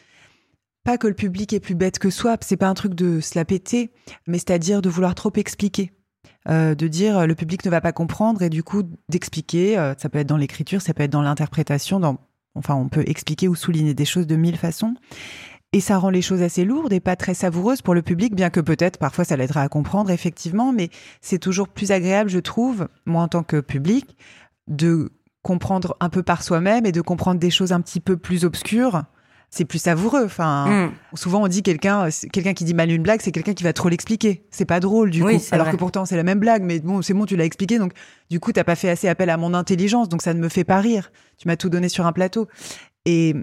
pas 0.84 0.96
que 0.98 1.06
le 1.06 1.14
public 1.14 1.52
est 1.52 1.60
plus 1.60 1.74
bête 1.74 1.98
que 1.98 2.10
soi, 2.10 2.36
c'est 2.42 2.56
pas 2.56 2.68
un 2.68 2.74
truc 2.74 2.94
de 2.94 3.20
se 3.20 3.36
la 3.38 3.44
péter, 3.44 3.90
mais 4.26 4.38
c'est-à-dire 4.38 4.80
de 4.82 4.88
vouloir 4.90 5.14
trop 5.14 5.32
expliquer. 5.36 5.92
Euh, 6.48 6.74
de 6.74 6.88
dire 6.88 7.18
euh, 7.18 7.26
le 7.26 7.36
public 7.36 7.64
ne 7.64 7.70
va 7.70 7.80
pas 7.80 7.92
comprendre 7.92 8.42
et 8.42 8.50
du 8.50 8.64
coup 8.64 8.82
d'expliquer, 9.08 9.78
euh, 9.78 9.94
ça 9.96 10.08
peut 10.08 10.18
être 10.18 10.26
dans 10.26 10.36
l'écriture, 10.36 10.82
ça 10.82 10.92
peut 10.92 11.04
être 11.04 11.12
dans 11.12 11.22
l'interprétation, 11.22 12.00
dans... 12.00 12.18
enfin 12.56 12.74
on 12.74 12.88
peut 12.88 13.04
expliquer 13.06 13.46
ou 13.46 13.54
souligner 13.54 13.94
des 13.94 14.04
choses 14.04 14.26
de 14.26 14.34
mille 14.34 14.56
façons. 14.56 14.94
Et 15.72 15.80
ça 15.80 15.98
rend 15.98 16.10
les 16.10 16.20
choses 16.20 16.42
assez 16.42 16.64
lourdes 16.64 16.92
et 16.92 17.00
pas 17.00 17.14
très 17.14 17.32
savoureuses 17.32 17.80
pour 17.80 17.94
le 17.94 18.02
public, 18.02 18.34
bien 18.34 18.50
que 18.50 18.60
peut-être 18.60 18.98
parfois 18.98 19.24
ça 19.24 19.36
l'aidera 19.36 19.62
à 19.62 19.68
comprendre 19.68 20.10
effectivement, 20.10 20.72
mais 20.72 20.90
c'est 21.20 21.38
toujours 21.38 21.68
plus 21.68 21.92
agréable, 21.92 22.28
je 22.28 22.40
trouve, 22.40 22.88
moi 23.06 23.22
en 23.22 23.28
tant 23.28 23.44
que 23.44 23.60
public, 23.60 24.16
de 24.66 25.12
comprendre 25.42 25.96
un 26.00 26.08
peu 26.08 26.24
par 26.24 26.42
soi-même 26.42 26.86
et 26.86 26.92
de 26.92 27.00
comprendre 27.00 27.40
des 27.40 27.50
choses 27.50 27.72
un 27.72 27.80
petit 27.80 28.00
peu 28.00 28.16
plus 28.16 28.44
obscures. 28.44 29.04
C'est 29.54 29.66
plus 29.66 29.78
savoureux. 29.78 30.24
Enfin, 30.24 30.86
Mm. 30.88 30.92
souvent 31.16 31.42
on 31.44 31.46
dit 31.46 31.62
quelqu'un, 31.62 32.10
c'est- 32.10 32.28
quelqu'un 32.30 32.54
qui 32.54 32.64
dit 32.64 32.72
mal 32.72 32.90
une 32.90 33.02
blague, 33.02 33.20
c'est 33.20 33.32
quelqu'un 33.32 33.52
qui 33.52 33.62
va 33.64 33.74
trop 33.74 33.90
l'expliquer. 33.90 34.44
C'est 34.50 34.64
pas 34.64 34.80
drôle 34.80 35.10
du 35.10 35.22
Oui, 35.22 35.36
coup. 35.38 35.44
Alors 35.52 35.66
vrai. 35.66 35.74
que 35.74 35.78
pourtant 35.78 36.06
c'est 36.06 36.16
la 36.16 36.22
même 36.22 36.38
blague, 36.40 36.62
mais 36.62 36.80
bon, 36.80 37.02
c'est 37.02 37.12
bon, 37.12 37.26
tu 37.26 37.36
l'as 37.36 37.44
expliqué, 37.44 37.78
donc 37.78 37.92
du 38.30 38.40
coup 38.40 38.50
t'as 38.52 38.64
pas 38.64 38.76
fait 38.76 38.88
assez 38.88 39.08
appel 39.08 39.28
à 39.28 39.36
mon 39.36 39.52
intelligence, 39.52 40.08
donc 40.08 40.22
ça 40.22 40.32
ne 40.32 40.40
me 40.40 40.48
fait 40.48 40.64
pas 40.64 40.80
rire. 40.80 41.12
Tu 41.36 41.46
m'as 41.48 41.56
tout 41.56 41.68
donné 41.68 41.90
sur 41.90 42.06
un 42.06 42.12
plateau. 42.12 42.48
Et 43.04 43.34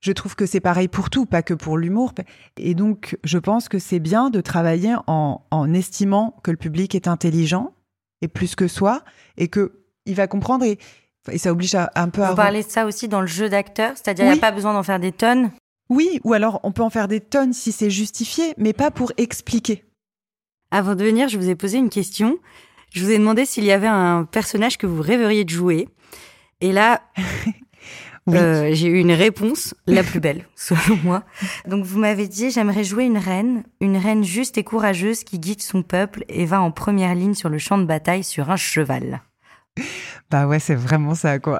je 0.00 0.10
trouve 0.12 0.34
que 0.34 0.46
c'est 0.46 0.60
pareil 0.60 0.88
pour 0.88 1.10
tout, 1.10 1.26
pas 1.26 1.42
que 1.42 1.54
pour 1.54 1.78
l'humour. 1.78 2.12
Et 2.56 2.74
donc, 2.74 3.16
je 3.22 3.38
pense 3.38 3.68
que 3.68 3.78
c'est 3.78 4.00
bien 4.00 4.30
de 4.30 4.40
travailler 4.40 4.94
en, 5.06 5.42
en 5.52 5.72
estimant 5.74 6.40
que 6.42 6.50
le 6.50 6.56
public 6.56 6.94
est 6.94 7.06
intelligent 7.06 7.74
et 8.22 8.26
plus 8.28 8.54
que 8.56 8.66
soi, 8.66 9.02
et 9.36 9.46
que 9.48 9.84
il 10.06 10.14
va 10.16 10.26
comprendre 10.26 10.64
et, 10.64 10.78
et 11.30 11.38
ça 11.38 11.52
oblige 11.52 11.74
à, 11.74 11.90
un 11.94 12.08
peu 12.08 12.22
à 12.22 12.30
Vous 12.30 12.36
parlez 12.36 12.62
de 12.62 12.68
ça 12.68 12.86
aussi 12.86 13.08
dans 13.08 13.20
le 13.20 13.26
jeu 13.26 13.48
d'acteur, 13.48 13.92
c'est-à-dire 13.94 14.24
il 14.26 14.32
n'y 14.32 14.38
a 14.38 14.40
pas 14.40 14.50
besoin 14.52 14.72
d'en 14.72 14.82
faire 14.82 15.00
des 15.00 15.12
tonnes. 15.12 15.50
Oui, 15.88 16.20
ou 16.24 16.32
alors 16.34 16.60
on 16.62 16.72
peut 16.72 16.82
en 16.82 16.90
faire 16.90 17.08
des 17.08 17.20
tonnes 17.20 17.52
si 17.52 17.72
c'est 17.72 17.90
justifié, 17.90 18.54
mais 18.58 18.72
pas 18.72 18.90
pour 18.90 19.12
expliquer. 19.16 19.84
Avant 20.70 20.94
de 20.94 21.04
venir, 21.04 21.28
je 21.28 21.36
vous 21.36 21.48
ai 21.48 21.56
posé 21.56 21.78
une 21.78 21.90
question. 21.90 22.38
Je 22.92 23.04
vous 23.04 23.10
ai 23.10 23.18
demandé 23.18 23.44
s'il 23.44 23.64
y 23.64 23.72
avait 23.72 23.88
un 23.88 24.24
personnage 24.24 24.78
que 24.78 24.86
vous 24.86 25.02
rêveriez 25.02 25.44
de 25.44 25.50
jouer. 25.50 25.88
Et 26.60 26.72
là, 26.72 27.02
Oui. 28.26 28.36
euh, 28.36 28.68
j'ai 28.74 28.86
eu 28.88 28.98
une 28.98 29.12
réponse, 29.12 29.74
la 29.86 30.02
plus 30.04 30.20
belle, 30.20 30.46
selon 30.54 30.96
moi. 31.02 31.24
Donc 31.66 31.84
vous 31.84 31.98
m'avez 31.98 32.28
dit, 32.28 32.50
j'aimerais 32.50 32.84
jouer 32.84 33.04
une 33.04 33.18
reine, 33.18 33.64
une 33.80 33.96
reine 33.96 34.22
juste 34.22 34.58
et 34.58 34.62
courageuse 34.64 35.24
qui 35.24 35.38
guide 35.38 35.62
son 35.62 35.82
peuple 35.82 36.24
et 36.28 36.44
va 36.44 36.60
en 36.60 36.70
première 36.70 37.14
ligne 37.14 37.34
sur 37.34 37.48
le 37.48 37.58
champ 37.58 37.78
de 37.78 37.84
bataille 37.86 38.22
sur 38.22 38.50
un 38.50 38.56
cheval. 38.56 39.22
Bah 40.30 40.46
ouais, 40.46 40.58
c'est 40.60 40.74
vraiment 40.76 41.14
ça, 41.14 41.38
quoi. 41.38 41.58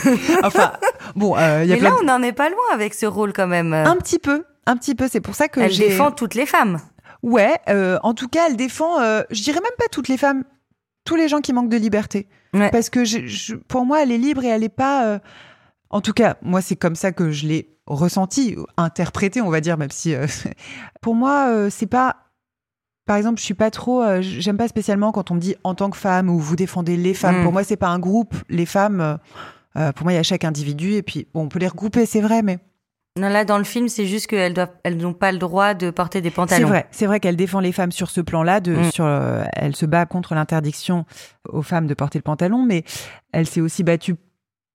enfin, 0.44 0.72
bon, 1.16 1.36
euh, 1.36 1.62
il 1.64 1.68
y 1.70 1.72
a 1.72 1.74
Mais 1.74 1.80
plein 1.80 1.90
là, 1.90 1.96
de- 1.96 2.02
on 2.02 2.06
n'en 2.06 2.22
est 2.22 2.32
pas 2.32 2.48
loin 2.50 2.58
avec 2.72 2.94
ce 2.94 3.06
rôle 3.06 3.32
quand 3.32 3.46
même. 3.48 3.72
un 3.74 3.96
petit 3.96 4.18
peu, 4.18 4.44
un 4.66 4.76
petit 4.76 4.94
peu. 4.94 5.08
C'est 5.08 5.20
pour 5.20 5.34
ça 5.34 5.48
que 5.48 5.60
Elle 5.60 5.70
j'ai. 5.72 5.88
défend 5.88 6.10
toutes 6.12 6.34
les 6.34 6.46
femmes. 6.46 6.78
Ouais, 7.22 7.58
euh, 7.68 7.98
en 8.02 8.14
tout 8.14 8.28
cas, 8.28 8.46
elle 8.48 8.56
défend. 8.56 9.00
euh, 9.00 9.22
je 9.30 9.42
dirais 9.42 9.60
même 9.60 9.76
pas 9.78 9.86
toutes 9.90 10.08
les 10.08 10.16
femmes, 10.16 10.44
tous 11.04 11.16
les 11.16 11.28
gens 11.28 11.40
qui 11.40 11.52
manquent 11.52 11.68
de 11.70 11.76
liberté. 11.76 12.28
Ouais. 12.54 12.70
Parce 12.70 12.90
que 12.90 13.04
je, 13.04 13.26
je- 13.26 13.54
pour 13.56 13.84
moi, 13.86 14.02
elle 14.02 14.12
est 14.12 14.18
libre 14.18 14.44
et 14.44 14.48
elle 14.48 14.62
est 14.64 14.68
pas. 14.68 15.04
euh, 15.06 15.18
En 15.90 16.00
tout 16.00 16.12
cas, 16.12 16.36
moi, 16.42 16.60
c'est 16.62 16.76
comme 16.76 16.94
ça 16.94 17.10
que 17.12 17.30
je 17.32 17.46
l'ai 17.46 17.76
ressenti, 17.86 18.56
interprété, 18.76 19.40
on 19.40 19.50
va 19.50 19.60
dire, 19.60 19.76
même 19.78 19.90
si. 19.90 20.14
euh, 20.14 20.26
pour 21.02 21.14
moi, 21.16 21.48
euh, 21.48 21.70
c'est 21.70 21.86
pas. 21.86 22.16
Par 23.06 23.16
exemple, 23.16 23.38
je 23.40 23.44
suis 23.44 23.54
pas 23.54 23.70
trop. 23.70 24.02
euh, 24.02 24.20
J'aime 24.22 24.56
pas 24.56 24.68
spécialement 24.68 25.10
quand 25.12 25.30
on 25.30 25.34
me 25.34 25.40
dit 25.40 25.56
en 25.64 25.74
tant 25.74 25.90
que 25.90 25.96
femme 25.96 26.30
ou 26.30 26.38
vous 26.38 26.56
défendez 26.56 26.96
les 26.96 27.14
femmes. 27.14 27.40
Mm. 27.40 27.42
Pour 27.44 27.52
moi, 27.52 27.64
c'est 27.64 27.76
pas 27.76 27.88
un 27.88 27.98
groupe. 27.98 28.34
Les 28.48 28.66
femmes. 28.66 29.00
euh, 29.00 29.16
euh, 29.76 29.90
pour 29.92 30.04
moi, 30.04 30.12
il 30.12 30.16
y 30.16 30.18
a 30.18 30.22
chaque 30.22 30.44
individu 30.44 30.92
et 30.94 31.02
puis 31.02 31.26
bon, 31.34 31.44
on 31.44 31.48
peut 31.48 31.58
les 31.58 31.66
regrouper, 31.68 32.04
c'est 32.06 32.20
vrai, 32.20 32.42
mais 32.42 32.58
Non, 33.18 33.28
là, 33.30 33.44
dans 33.46 33.56
le 33.58 33.64
film, 33.64 33.88
c'est 33.88 34.04
juste 34.06 34.26
qu'elles 34.26 34.52
doivent, 34.54 34.70
elles 34.84 34.98
n'ont 34.98 35.14
pas 35.14 35.32
le 35.32 35.38
droit 35.38 35.72
de 35.74 35.90
porter 35.90 36.20
des 36.20 36.28
C'est 36.28 36.34
pantalons. 36.34 36.68
vrai, 36.68 36.86
c'est 36.90 37.06
vrai 37.06 37.20
qu'elle 37.20 37.36
défend 37.36 37.58
les 37.60 37.72
femmes 37.72 37.90
sur 37.92 38.10
ce 38.10 38.20
plan-là. 38.20 38.60
De, 38.60 38.74
Mm. 38.76 38.90
sur, 38.92 39.04
euh, 39.06 39.42
elle 39.54 39.74
se 39.74 39.86
bat 39.86 40.04
contre 40.06 40.34
l'interdiction 40.34 41.04
aux 41.48 41.62
femmes 41.62 41.86
de 41.86 41.94
porter 41.94 42.18
le 42.18 42.22
pantalon, 42.22 42.64
mais 42.64 42.84
elle 43.32 43.46
s'est 43.46 43.60
aussi 43.62 43.82
battue 43.82 44.14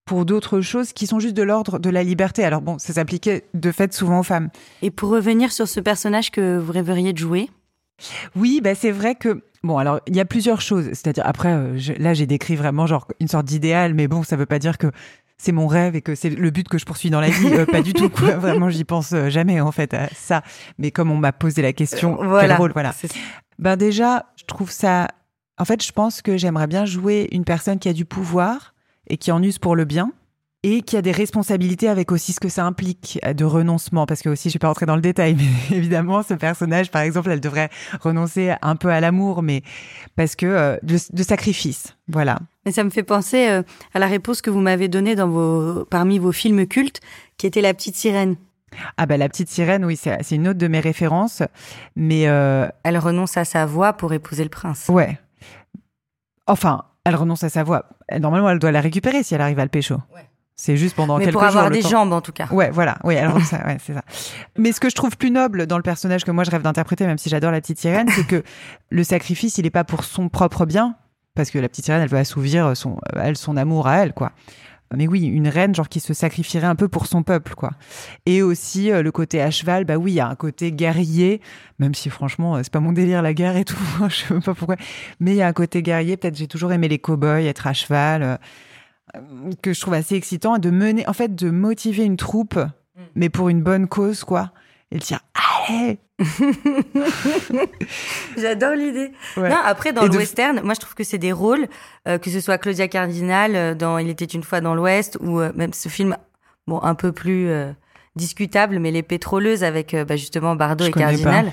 pour 0.06 0.26
d'autres 0.26 0.62
choses 0.62 0.94
qui 0.94 1.06
sont 1.06 1.20
juste 1.20 1.36
de 1.36 1.44
l'ordre 1.44 1.80
de 1.80 1.90
la 1.90 2.02
liberté. 2.04 2.44
Alors 2.44 2.62
bon, 2.62 2.80
ça 2.80 2.94
s'appliquait 2.94 3.44
de 3.54 3.72
fait 3.72 3.94
souvent 3.94 4.20
aux 4.20 4.24
femmes. 4.24 4.50
Et 4.82 4.90
pour 4.90 5.10
revenir 5.10 5.52
sur 5.52 5.68
ce 5.68 5.80
personnage 5.80 6.32
que 6.32 6.58
vous 6.58 6.72
rêveriez 6.72 7.14
de 7.14 7.18
jouer, 7.20 7.50
Oui, 8.36 8.62
bah 8.64 8.76
c'est 8.76 8.92
vrai 8.92 9.16
que 9.16 9.44
bon, 9.64 9.78
alors 9.78 10.00
il 10.08 10.16
y 10.16 10.20
a 10.20 10.26
plusieurs 10.26 10.62
choses. 10.62 10.86
C'est-à-dire 10.90 11.24
après, 11.26 11.50
euh, 11.50 11.78
je- 11.78 11.94
là 11.94 12.14
j'ai 12.14 12.26
décrit 12.28 12.56
vraiment 12.56 12.86
genre 12.88 13.08
une 13.20 13.28
sorte 13.28 13.46
d'idéal, 13.46 13.94
mais 13.94 14.08
bon, 14.08 14.24
ça 14.24 14.36
veut 14.36 14.46
pas 14.46 14.60
dire 14.60 14.78
que 14.78 14.88
c'est 15.38 15.52
mon 15.52 15.68
rêve 15.68 15.96
et 15.96 16.02
que 16.02 16.16
c'est 16.16 16.30
le 16.30 16.50
but 16.50 16.68
que 16.68 16.78
je 16.78 16.86
poursuis 16.86 17.10
dans 17.10 17.22
la 17.22 17.30
vie. 17.30 17.48
Euh, 17.54 17.66
pas 17.66 17.82
du 17.82 17.94
tout. 17.94 18.10
Quoi. 18.10 18.32
Vraiment, 18.38 18.70
j'y 18.70 18.84
pense 18.84 19.14
euh, 19.14 19.30
jamais 19.30 19.62
en 19.62 19.72
fait 19.72 19.94
à 19.94 20.10
ça. 20.16 20.42
Mais 20.78 20.92
comme 20.92 21.12
on 21.12 21.18
m'a 21.18 21.32
posé 21.32 21.62
la 21.62 21.74
question, 21.74 22.18
quel 22.18 22.28
voilà. 22.28 22.58
rôle, 22.58 22.72
voilà. 22.74 22.94
Ben 23.60 23.76
déjà, 23.76 24.26
je 24.36 24.46
trouve 24.46 24.72
ça. 24.72 25.08
En 25.60 25.66
fait, 25.66 25.84
je 25.84 25.92
pense 25.92 26.22
que 26.22 26.38
j'aimerais 26.38 26.68
bien 26.68 26.86
jouer 26.86 27.28
une 27.32 27.44
personne 27.46 27.80
qui 27.80 27.90
a 27.90 27.94
du 27.94 28.06
pouvoir 28.06 28.74
et 29.08 29.18
qui 29.18 29.32
en 29.32 29.42
use 29.42 29.58
pour 29.58 29.76
le 29.76 29.86
bien 29.86 30.12
et 30.70 30.82
qui 30.82 30.98
a 30.98 31.02
des 31.02 31.12
responsabilités 31.12 31.88
avec 31.88 32.12
aussi 32.12 32.34
ce 32.34 32.40
que 32.40 32.50
ça 32.50 32.66
implique 32.66 33.20
euh, 33.26 33.34
de 33.34 33.46
renoncement. 33.46 34.06
Parce 34.06 34.22
que 34.22 34.30
aussi, 34.30 34.50
je 34.50 34.56
vais 34.56 34.60
pas 34.60 34.68
rentrer 34.68 34.86
dans 34.86 34.96
le 34.96 35.02
détail, 35.02 35.36
mais 35.72 35.78
évidemment, 35.78 36.24
ce 36.24 36.34
personnage, 36.34 36.92
par 36.92 37.02
exemple, 37.02 37.30
elle 37.32 37.40
devrait 37.40 37.70
renoncer 38.02 38.54
un 38.62 38.76
peu 38.76 38.90
à 38.90 39.00
l'amour, 39.00 39.42
mais 39.44 39.62
parce 40.16 40.36
que 40.36 40.46
euh, 40.46 40.78
de, 40.84 40.98
de 41.12 41.24
sacrifice. 41.24 41.96
Voilà. 42.08 42.40
Mais 42.66 42.72
ça 42.72 42.84
me 42.84 42.90
fait 42.90 43.04
penser 43.04 43.48
euh, 43.50 43.64
à 43.94 44.00
la 44.00 44.08
réponse 44.08 44.42
que 44.42 44.50
vous 44.50 44.60
m'avez 44.60 44.88
donnée 44.88 45.16
dans 45.16 45.30
vos, 45.30 45.86
parmi 45.86 46.20
vos 46.20 46.32
films 46.32 46.68
cultes, 46.68 47.00
qui 47.38 47.48
était 47.48 47.62
La 47.62 47.74
Petite 47.74 47.96
Sirène. 47.96 48.36
Ah 48.98 49.06
ben 49.06 49.18
la 49.18 49.30
petite 49.30 49.48
sirène, 49.48 49.86
oui, 49.86 49.96
c'est 49.96 50.36
une 50.36 50.50
autre 50.50 50.60
de 50.60 50.68
mes 50.68 50.82
références, 50.82 51.42
mais 51.96 52.28
euh, 52.28 52.68
Elle 52.84 52.98
renonce 52.98 53.38
à 53.38 53.46
sa 53.46 53.66
voix 53.66 53.94
pour 53.94 54.12
épouser 54.12 54.44
le 54.44 54.50
prince. 54.50 54.88
ouais. 54.90 55.18
Enfin, 56.48 56.84
elle 57.06 57.16
renonce 57.16 57.44
à 57.44 57.50
sa 57.50 57.64
voix. 57.64 57.86
Normalement, 58.20 58.50
elle 58.50 58.60
doit 58.60 58.72
la 58.72 58.82
récupérer 58.82 59.24
si 59.24 59.34
elle 59.34 59.42
arrive 59.42 59.60
à 59.60 59.64
le 59.64 59.70
pécho. 59.70 59.96
Ouais. 60.14 60.28
C'est 60.60 60.76
juste 60.76 60.96
pendant 60.96 61.18
Mais 61.20 61.26
quelques 61.26 61.34
pour 61.36 61.44
avoir 61.44 61.66
jours, 61.66 61.72
des 61.72 61.82
temps- 61.84 61.90
jambes, 61.90 62.14
en 62.14 62.22
tout 62.22 62.32
cas. 62.32 62.48
Ouais, 62.52 62.72
voilà. 62.72 62.98
Oui, 63.04 63.16
alors 63.16 63.40
ça, 63.46 63.64
ouais, 63.68 63.78
c'est 63.86 63.94
ça. 63.94 64.02
Mais 64.58 64.72
ce 64.72 64.80
que 64.80 64.90
je 64.90 64.96
trouve 64.96 65.16
plus 65.16 65.30
noble 65.30 65.68
dans 65.68 65.78
le 65.78 65.84
personnage 65.84 66.24
que 66.26 66.32
moi 66.32 66.44
je 66.44 66.50
rêve 66.52 66.64
d'interpréter, 66.64 67.06
même 67.06 67.20
si 67.20 67.30
j'adore 67.30 67.52
la 67.52 67.62
petite 67.62 67.80
sirène, 67.80 68.10
c'est 68.10 68.26
que 68.26 68.42
le 68.90 69.04
sacrifice, 69.04 69.58
il 69.60 69.66
est 69.68 69.72
pas 69.72 69.84
pour 69.84 70.04
son 70.04 70.30
propre 70.30 70.66
bien, 70.66 70.96
parce 71.36 71.52
que 71.52 71.60
la 71.60 71.70
petite 71.70 71.86
sirène, 71.86 72.02
elle 72.02 72.10
veut 72.10 72.18
assouvir 72.18 72.76
son, 72.76 72.98
elle, 73.16 73.38
son 73.38 73.56
amour 73.56 73.88
à 73.88 73.98
elle, 73.98 74.14
quoi. 74.14 74.32
Mais 74.96 75.06
oui, 75.06 75.26
une 75.26 75.50
reine, 75.50 75.76
genre 75.76 75.90
qui 75.90 76.00
se 76.00 76.14
sacrifierait 76.14 76.66
un 76.66 76.76
peu 76.76 76.88
pour 76.88 77.08
son 77.08 77.22
peuple, 77.22 77.56
quoi. 77.56 77.72
Et 78.26 78.42
aussi 78.42 78.90
euh, 78.90 79.04
le 79.04 79.12
côté 79.12 79.42
à 79.42 79.52
cheval, 79.52 79.84
bah 79.84 79.98
oui, 79.98 80.14
il 80.14 80.16
y 80.16 80.20
a 80.22 80.28
un 80.30 80.36
côté 80.36 80.72
guerrier, 80.72 81.42
même 81.78 81.94
si 81.94 82.10
franchement, 82.10 82.56
euh, 82.56 82.62
c'est 82.64 82.72
pas 82.72 82.80
mon 82.80 82.94
délire 82.94 83.22
la 83.22 83.34
guerre 83.34 83.58
et 83.58 83.66
tout, 83.66 83.76
je 84.08 84.16
sais 84.16 84.40
pas 84.40 84.54
pourquoi. 84.56 84.78
Mais 85.20 85.32
il 85.34 85.38
y 85.38 85.42
a 85.42 85.48
un 85.48 85.52
côté 85.54 85.84
guerrier. 85.84 86.16
Peut-être 86.18 86.38
j'ai 86.38 86.48
toujours 86.48 86.72
aimé 86.72 86.88
les 86.88 87.00
cow-boys, 87.00 87.42
être 87.44 87.68
à 87.68 87.74
cheval. 87.74 88.24
euh, 88.24 88.38
que 89.62 89.74
je 89.74 89.80
trouve 89.82 89.94
assez 89.94 90.16
excitant 90.16 90.56
et 90.56 90.60
de 90.60 90.70
mener, 90.70 91.08
en 91.08 91.14
fait, 91.14 91.34
de 91.36 91.50
motiver 91.50 92.04
une 92.04 92.18
troupe, 92.18 92.60
mais 93.16 93.30
pour 93.30 93.50
une 93.50 93.62
bonne 93.62 93.88
cause, 93.88 94.24
quoi. 94.24 94.52
Et 94.92 95.00
de 95.00 95.04
dire, 95.04 95.20
allez. 95.70 96.00
J'adore 98.38 98.74
l'idée. 98.76 99.12
Ouais. 99.36 99.50
Non, 99.50 99.58
après, 99.64 99.94
dans 99.94 100.02
Et 100.02 100.06
le 100.06 100.12
de- 100.12 100.18
western, 100.18 100.62
moi, 100.64 100.74
je 100.74 100.80
trouve 100.80 100.96
que 100.96 101.04
c'est 101.04 101.18
des 101.18 101.32
rôles, 101.32 101.68
euh, 102.08 102.18
que 102.18 102.30
ce 102.30 102.40
soit 102.40 102.58
Claudia 102.58 102.88
Cardinal 102.88 103.56
euh, 103.56 103.76
dans 103.76 103.98
Il 103.98 104.10
était 104.10 104.26
une 104.26 104.44
fois 104.44 104.62
dans 104.62 104.76
l'Ouest, 104.76 105.18
ou 105.22 105.40
euh, 105.40 105.52
même 105.56 105.74
ce 105.74 105.90
film, 105.90 106.18
bon, 106.68 106.82
un 106.82 106.96
peu 106.96 107.12
plus 107.12 107.50
euh, 107.50 107.72
discutable, 108.16 108.80
mais 108.80 108.92
Les 108.92 109.04
Pétroleuses 109.04 109.64
avec 109.64 109.94
euh, 109.94 110.06
bah, 110.06 110.16
justement 110.16 110.56
Bardot 110.56 110.86
Je 110.86 110.90
et 110.90 110.94
Cardinal, 110.94 111.52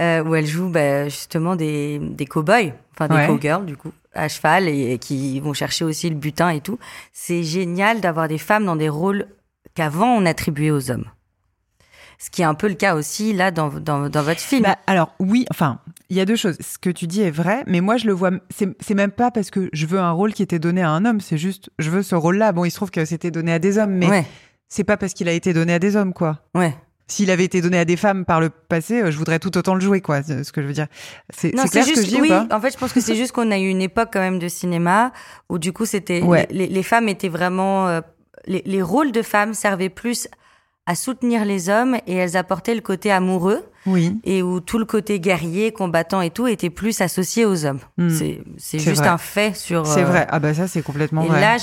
euh, 0.00 0.22
où 0.22 0.34
elle 0.34 0.46
joue 0.46 0.68
bah, 0.68 1.08
justement 1.08 1.56
des, 1.56 1.98
des 1.98 2.26
cow-boys, 2.26 2.72
enfin 2.98 3.08
des 3.08 3.14
Ouais. 3.20 3.26
cow-girls, 3.28 3.64
du 3.66 3.76
coup, 3.76 3.92
à 4.14 4.28
cheval, 4.28 4.68
et, 4.68 4.92
et 4.92 4.98
qui 4.98 5.38
vont 5.40 5.52
chercher 5.54 5.84
aussi 5.84 6.08
le 6.10 6.16
butin 6.16 6.50
et 6.50 6.60
tout. 6.60 6.78
C'est 7.12 7.42
génial 7.44 8.00
d'avoir 8.00 8.26
des 8.28 8.38
femmes 8.38 8.64
dans 8.64 8.76
des 8.76 8.88
rôles 8.88 9.26
qu'avant 9.74 10.08
on 10.16 10.26
attribuait 10.26 10.70
aux 10.72 10.90
hommes. 10.90 11.04
Ce 12.20 12.30
qui 12.30 12.42
est 12.42 12.46
un 12.46 12.54
peu 12.54 12.66
le 12.66 12.74
cas 12.74 12.96
aussi 12.96 13.32
là 13.32 13.52
dans, 13.52 13.68
dans, 13.68 14.08
dans 14.08 14.22
votre 14.24 14.40
film. 14.40 14.64
Bah, 14.64 14.76
alors 14.88 15.14
oui, 15.20 15.46
enfin, 15.52 15.78
il 16.10 16.16
y 16.16 16.20
a 16.20 16.24
deux 16.24 16.34
choses. 16.34 16.56
Ce 16.58 16.76
que 16.76 16.90
tu 16.90 17.06
dis 17.06 17.22
est 17.22 17.30
vrai, 17.30 17.62
mais 17.68 17.80
moi 17.80 17.96
je 17.96 18.06
le 18.08 18.12
vois. 18.12 18.30
C'est 18.50 18.94
même 18.94 19.12
pas 19.12 19.30
parce 19.30 19.50
que 19.50 19.70
je 19.72 19.86
veux 19.86 20.00
un 20.00 20.10
rôle 20.10 20.32
qui 20.34 20.42
était 20.42 20.58
donné 20.58 20.82
à 20.82 20.90
un 20.90 21.04
homme. 21.04 21.20
C'est 21.20 21.38
juste, 21.38 21.70
je 21.78 21.90
veux 21.90 22.02
ce 22.02 22.16
rôle-là. 22.16 22.50
Bon, 22.50 22.64
il 22.64 22.70
se 22.72 22.76
trouve 22.76 22.90
que 22.90 23.04
c'était 23.04 23.30
donné 23.30 23.52
à 23.52 23.60
des 23.60 23.78
hommes, 23.78 23.92
mais 23.94 24.08
ouais, 24.10 24.26
c'est 24.68 24.82
pas 24.82 24.96
parce 24.96 25.14
qu'il 25.14 25.28
a 25.28 25.32
été 25.32 25.52
donné 25.52 25.74
à 25.74 25.78
des 25.78 25.94
hommes, 25.94 26.12
quoi. 26.12 26.40
ouais. 26.56 26.74
S'il 27.10 27.30
avait 27.30 27.44
été 27.44 27.60
donné 27.62 27.78
à 27.78 27.84
des 27.86 27.96
femmes 27.96 28.24
par 28.26 28.38
le 28.40 28.50
passé, 28.50 29.00
euh, 29.00 29.10
je 29.10 29.16
voudrais 29.16 29.38
tout 29.38 29.56
autant 29.56 29.74
le 29.74 29.80
jouer, 29.80 30.00
quoi. 30.02 30.22
Ce 30.22 30.52
que 30.52 30.60
je 30.62 30.66
veux 30.66 30.72
dire. 30.74 30.86
C'est 31.30 31.52
clair 31.52 31.66
ce 31.66 31.92
que 31.94 32.02
je 32.02 32.06
dis 32.06 32.20
oui, 32.20 32.28
ou 32.28 32.46
pas 32.46 32.46
en 32.54 32.60
fait, 32.60 32.70
je 32.72 32.76
pense 32.78 32.92
que 32.92 33.00
c'est 33.00 33.16
juste 33.16 33.32
qu'on 33.32 33.50
a 33.50 33.58
eu 33.58 33.66
une 33.68 33.80
époque 33.82 34.10
quand 34.12 34.20
même 34.20 34.38
de 34.38 34.48
cinéma 34.48 35.12
où 35.48 35.58
du 35.58 35.72
coup, 35.72 35.86
c'était 35.86 36.20
Ouais. 36.22 36.46
les, 36.50 36.66
les 36.66 36.82
femmes 36.82 37.08
étaient 37.08 37.28
vraiment 37.30 37.88
euh, 37.88 38.00
les, 38.46 38.62
les 38.66 38.82
rôles 38.82 39.10
de 39.12 39.22
femmes 39.22 39.54
servaient 39.54 39.88
plus 39.88 40.28
à 40.88 40.94
soutenir 40.94 41.44
les 41.44 41.68
hommes 41.68 41.98
et 42.06 42.14
elles 42.14 42.38
apportaient 42.38 42.74
le 42.74 42.80
côté 42.80 43.12
amoureux 43.12 43.62
Oui. 43.84 44.18
et 44.24 44.42
où 44.42 44.58
tout 44.60 44.78
le 44.78 44.86
côté 44.86 45.20
guerrier, 45.20 45.70
combattant 45.70 46.22
et 46.22 46.30
tout 46.30 46.46
était 46.46 46.70
plus 46.70 47.02
associé 47.02 47.44
aux 47.44 47.66
hommes. 47.66 47.80
Hmm. 47.98 48.08
C'est 48.56 48.78
juste 48.78 49.02
vrai. 49.02 49.08
un 49.08 49.18
fait 49.18 49.54
sur. 49.54 49.86
C'est 49.86 50.02
euh, 50.02 50.06
vrai. 50.06 50.26
Ah 50.30 50.38
bah 50.38 50.54
ça, 50.54 50.66
c'est 50.66 50.80
complètement 50.80 51.24
Et 51.24 51.28
vrai. 51.28 51.40
là, 51.42 51.56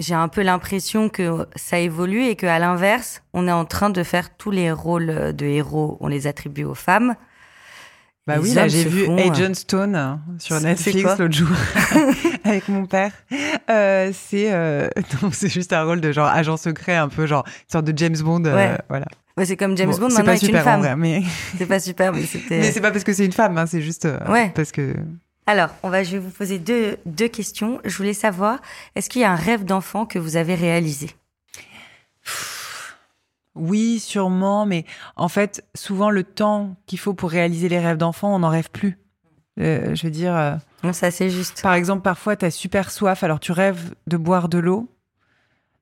j'ai 0.00 0.14
un 0.14 0.26
peu 0.28 0.42
l'impression 0.42 1.08
que 1.08 1.46
ça 1.54 1.78
évolue 1.78 2.24
et 2.24 2.34
qu'à 2.34 2.58
l'inverse, 2.58 3.22
on 3.32 3.46
est 3.46 3.52
en 3.52 3.64
train 3.64 3.88
de 3.88 4.02
faire 4.02 4.36
tous 4.36 4.50
les 4.50 4.72
rôles 4.72 5.32
de 5.32 5.46
héros, 5.46 5.96
on 6.00 6.08
les 6.08 6.26
attribue 6.26 6.64
aux 6.64 6.74
femmes. 6.74 7.14
Bah 8.26 8.36
Les 8.36 8.42
oui, 8.42 8.54
là 8.54 8.68
j'ai 8.68 8.84
vu 8.84 9.04
font, 9.06 9.18
euh, 9.18 9.30
Agent 9.30 9.54
Stone 9.54 9.96
euh, 9.96 10.14
sur 10.38 10.60
Netflix 10.60 11.02
l'autre 11.18 11.32
jour 11.34 11.48
avec 12.44 12.68
mon 12.68 12.86
père. 12.86 13.10
Euh, 13.68 14.12
c'est 14.14 14.52
euh, 14.52 14.88
c'est 15.32 15.48
juste 15.48 15.72
un 15.72 15.82
rôle 15.82 16.00
de 16.00 16.12
genre 16.12 16.28
agent 16.28 16.56
secret, 16.56 16.94
un 16.94 17.08
peu 17.08 17.26
genre 17.26 17.44
une 17.46 17.70
sorte 17.72 17.84
de 17.84 17.98
James 17.98 18.16
Bond. 18.20 18.44
euh, 18.44 18.54
Ouais. 18.54 18.78
voilà. 18.88 19.06
Ouais, 19.36 19.44
c'est 19.46 19.56
comme 19.56 19.76
James 19.76 19.90
Bon, 19.90 19.96
Bond 19.96 20.08
maintenant 20.10 20.24
pas 20.26 20.34
est 20.34 20.42
une 20.42 20.56
femme. 20.58 20.80
vrai, 20.80 20.94
mais 20.94 21.22
C'est 21.58 21.66
pas 21.66 21.80
super, 21.80 22.12
mais 22.12 22.22
c'était. 22.26 22.60
mais 22.60 22.70
c'est 22.70 22.80
pas 22.82 22.90
parce 22.92 23.02
que 23.02 23.12
c'est 23.12 23.24
une 23.24 23.32
femme, 23.32 23.56
hein, 23.58 23.66
c'est 23.66 23.80
juste 23.82 24.06
Ouais. 24.28 24.52
parce 24.54 24.70
que 24.72 24.94
Alors, 25.46 25.70
on 25.82 25.88
va, 25.88 26.04
je 26.04 26.12
vais 26.12 26.18
vous 26.18 26.30
poser 26.30 26.58
deux, 26.58 26.98
deux 27.06 27.28
questions. 27.28 27.80
Je 27.84 27.96
voulais 27.96 28.12
savoir, 28.12 28.60
est-ce 28.94 29.08
qu'il 29.10 29.22
y 29.22 29.24
a 29.24 29.32
un 29.32 29.36
rêve 29.36 29.64
d'enfant 29.64 30.04
que 30.06 30.18
vous 30.20 30.36
avez 30.36 30.54
réalisé? 30.54 31.10
Oui, 33.54 33.98
sûrement, 34.00 34.64
mais 34.66 34.84
en 35.16 35.28
fait, 35.28 35.64
souvent 35.74 36.10
le 36.10 36.24
temps 36.24 36.76
qu'il 36.86 36.98
faut 36.98 37.14
pour 37.14 37.30
réaliser 37.30 37.68
les 37.68 37.78
rêves 37.78 37.98
d'enfant, 37.98 38.34
on 38.34 38.38
n'en 38.40 38.48
rêve 38.48 38.70
plus. 38.70 38.98
Euh, 39.60 39.94
je 39.94 40.04
veux 40.04 40.10
dire. 40.10 40.34
euh, 40.34 40.54
Non, 40.82 40.92
ça 40.92 41.10
c'est 41.10 41.28
juste. 41.28 41.62
Par 41.62 41.74
exemple, 41.74 42.02
parfois, 42.02 42.36
tu 42.36 42.44
as 42.46 42.50
super 42.50 42.90
soif, 42.90 43.22
alors 43.22 43.38
tu 43.40 43.52
rêves 43.52 43.94
de 44.06 44.16
boire 44.16 44.48
de 44.48 44.58
l'eau. 44.58 44.88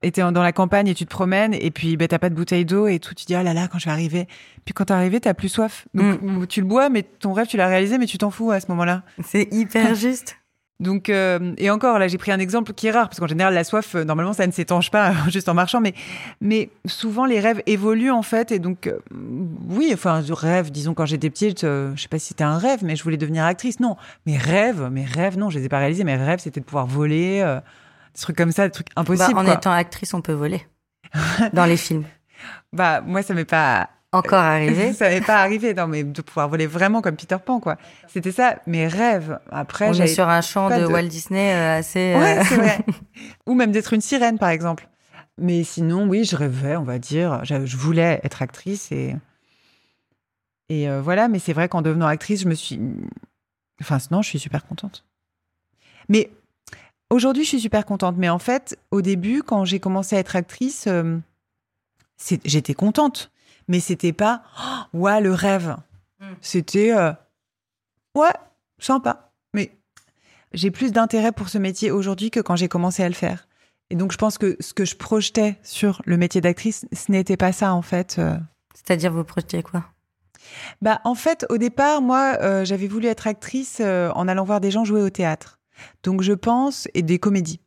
Et 0.03 0.11
t'es 0.11 0.21
dans 0.23 0.41
la 0.41 0.51
campagne 0.51 0.87
et 0.87 0.95
tu 0.95 1.05
te 1.05 1.11
promènes, 1.11 1.53
et 1.53 1.69
puis 1.69 1.95
ben, 1.95 2.07
t'as 2.07 2.17
pas 2.17 2.31
de 2.31 2.35
bouteille 2.35 2.65
d'eau, 2.65 2.87
et 2.87 2.97
tout, 2.97 3.13
tu 3.13 3.23
dis, 3.25 3.35
ah 3.35 3.43
là 3.43 3.53
là, 3.53 3.67
quand 3.67 3.77
je 3.77 3.85
vais 3.85 3.91
arriver. 3.91 4.27
Puis 4.65 4.73
quand 4.73 4.85
t'es 4.85 4.93
arrivé, 4.95 5.19
t'as 5.21 5.35
plus 5.35 5.47
soif. 5.47 5.87
Donc 5.93 6.47
tu 6.49 6.59
le 6.59 6.65
bois, 6.65 6.89
mais 6.89 7.03
ton 7.03 7.33
rêve, 7.33 7.45
tu 7.45 7.55
l'as 7.55 7.67
réalisé, 7.67 7.99
mais 7.99 8.07
tu 8.07 8.17
t'en 8.17 8.31
fous 8.31 8.49
à 8.49 8.59
ce 8.59 8.65
moment-là. 8.69 9.03
C'est 9.23 9.47
hyper 9.53 9.93
juste. 9.93 10.37
Donc, 10.81 11.09
euh, 11.09 11.53
et 11.57 11.69
encore, 11.69 11.99
là, 11.99 12.07
j'ai 12.07 12.17
pris 12.17 12.31
un 12.31 12.39
exemple 12.39 12.73
qui 12.73 12.87
est 12.87 12.91
rare, 12.91 13.07
parce 13.07 13.19
qu'en 13.19 13.27
général, 13.27 13.53
la 13.53 13.63
soif, 13.63 13.95
euh, 13.95 14.03
normalement, 14.03 14.33
ça 14.33 14.45
ne 14.47 14.51
s'étanche 14.51 14.89
pas 14.91 15.13
juste 15.29 15.47
en 15.47 15.53
marchant, 15.53 15.79
mais, 15.79 15.93
mais 16.41 16.69
souvent, 16.85 17.25
les 17.25 17.39
rêves 17.39 17.61
évoluent, 17.67 18.11
en 18.11 18.23
fait, 18.23 18.51
et 18.51 18.57
donc, 18.59 18.87
euh, 18.87 18.97
oui, 19.69 19.91
enfin, 19.93 20.21
rêve, 20.31 20.71
disons, 20.71 20.93
quand 20.93 21.05
j'étais 21.05 21.29
petite, 21.29 21.63
euh, 21.63 21.93
je 21.95 22.01
sais 22.01 22.07
pas 22.07 22.17
si 22.19 22.29
c'était 22.29 22.43
un 22.43 22.57
rêve, 22.57 22.79
mais 22.83 22.95
je 22.95 23.03
voulais 23.03 23.17
devenir 23.17 23.45
actrice. 23.45 23.79
Non, 23.79 23.95
mes 24.25 24.37
rêves, 24.37 24.89
mes 24.91 25.05
rêves, 25.05 25.37
non, 25.37 25.49
je 25.51 25.59
les 25.59 25.65
ai 25.65 25.69
pas 25.69 25.77
réalisés. 25.79 26.03
Mes 26.03 26.15
rêves, 26.15 26.39
c'était 26.39 26.59
de 26.59 26.65
pouvoir 26.65 26.87
voler, 26.87 27.39
des 28.15 28.21
trucs 28.21 28.35
comme 28.35 28.51
ça, 28.51 28.65
des 28.67 28.71
trucs 28.71 28.87
Bah, 28.95 29.01
impossibles. 29.01 29.37
en 29.39 29.43
quoi. 29.45 29.53
étant 29.53 29.71
actrice, 29.71 30.13
on 30.15 30.21
peut 30.21 30.33
voler. 30.33 30.65
Dans 31.53 31.65
les 31.65 31.77
films. 31.77 32.03
Bah, 32.73 33.01
moi, 33.01 33.21
ça 33.21 33.33
m'est 33.35 33.45
pas 33.45 33.89
Encore 34.13 34.39
arrivé. 34.39 34.91
ça 34.93 35.09
m'est 35.09 35.21
pas 35.21 35.37
arrivé, 35.41 35.73
non, 35.73 35.87
mais 35.87 36.03
de 36.03 36.21
pouvoir 36.21 36.49
voler 36.49 36.67
vraiment 36.67 37.01
comme 37.01 37.15
Peter 37.15 37.37
Pan, 37.43 37.59
quoi. 37.59 37.77
C'était 38.07 38.31
ça, 38.31 38.57
mes 38.67 38.87
rêves. 38.87 39.39
Après, 39.49 39.89
on 39.89 39.93
est 39.93 40.07
sur 40.07 40.27
un 40.27 40.41
champ 40.41 40.69
de, 40.69 40.81
de- 40.81 40.85
Walt 40.85 41.07
Disney 41.07 41.53
euh, 41.53 41.77
assez. 41.79 42.13
euh, 42.13 42.19
Ouais, 42.19 42.43
c'est 42.43 42.55
vrai. 42.55 42.79
Ou 43.47 43.53
même 43.53 43.71
d'être 43.71 43.93
une 43.93 44.01
sirène, 44.01 44.37
par 44.37 44.49
exemple. 44.49 44.87
Mais 45.37 45.63
sinon, 45.63 46.07
oui, 46.07 46.25
je 46.25 46.35
rêvais, 46.35 46.75
on 46.75 46.83
va 46.83 46.99
dire. 46.99 47.43
Je, 47.45 47.77
voulais 47.77 48.19
être 48.23 48.41
actrice 48.41 48.91
et. 48.91 49.15
Et 50.69 50.89
euh, 50.89 51.01
voilà, 51.01 51.27
mais 51.27 51.39
c'est 51.39 51.53
vrai 51.53 51.67
qu'en 51.67 51.81
devenant 51.81 52.07
actrice, 52.07 52.41
je 52.41 52.47
me 52.47 52.53
suis. 52.55 52.79
Enfin, 53.81 53.97
non, 54.11 54.21
je 54.21 54.27
suis 54.29 54.39
super 54.39 54.65
contente. 54.65 55.05
Mais 56.09 56.29
aujourd'hui, 57.09 57.43
je 57.43 57.49
suis 57.49 57.59
super 57.61 57.85
contente. 57.85 58.15
Mais 58.17 58.29
en 58.29 58.39
fait, 58.39 58.77
au 58.91 59.01
début, 59.01 59.41
quand 59.41 59.63
j'ai 59.65 59.79
commencé 59.79 60.15
à 60.15 60.19
être 60.19 60.35
actrice, 60.35 60.85
euh, 60.87 61.17
j'étais 62.45 62.73
contente. 62.73 63.30
Mais 63.71 63.79
c'était 63.79 64.11
pas. 64.11 64.43
Oh, 64.59 64.97
ouais, 64.99 65.21
le 65.21 65.33
rêve. 65.33 65.77
Mm. 66.19 66.25
C'était. 66.41 66.93
euh, 66.93 67.13
ouais, 68.15 68.33
sympa. 68.79 69.31
Mais 69.53 69.77
j'ai 70.51 70.71
plus 70.71 70.91
d'intérêt 70.91 71.31
pour 71.31 71.47
ce 71.47 71.57
métier 71.57 71.89
aujourd'hui 71.89 72.31
que 72.31 72.41
quand 72.41 72.57
j'ai 72.57 72.67
commencé 72.67 73.01
à 73.01 73.07
le 73.07 73.15
faire. 73.15 73.47
Et 73.89 73.95
donc, 73.95 74.11
je 74.11 74.17
pense 74.17 74.37
que 74.37 74.57
ce 74.59 74.73
que 74.73 74.83
je 74.83 74.97
projetais 74.97 75.57
sur 75.63 76.01
le 76.03 76.17
métier 76.17 76.41
d'actrice, 76.41 76.85
ce 76.91 77.13
n'était 77.13 77.37
pas 77.37 77.53
ça, 77.53 77.73
en 77.73 77.81
fait. 77.81 78.17
Euh, 78.19 78.35
C'est-à-dire, 78.73 79.13
vous 79.13 79.23
projetez 79.23 79.63
quoi? 79.63 79.85
Bah, 80.81 80.99
en 81.05 81.15
fait, 81.15 81.45
au 81.49 81.57
départ, 81.57 82.01
moi, 82.01 82.39
euh, 82.41 82.65
j'avais 82.65 82.87
voulu 82.87 83.07
être 83.07 83.25
actrice 83.25 83.77
euh, 83.79 84.11
en 84.15 84.27
allant 84.27 84.43
voir 84.43 84.59
des 84.59 84.71
gens 84.71 84.83
jouer 84.83 85.01
au 85.01 85.09
théâtre. 85.09 85.61
Donc, 86.03 86.23
je 86.23 86.33
pense, 86.33 86.89
et 86.93 87.03
des 87.03 87.19
comédies. 87.19 87.61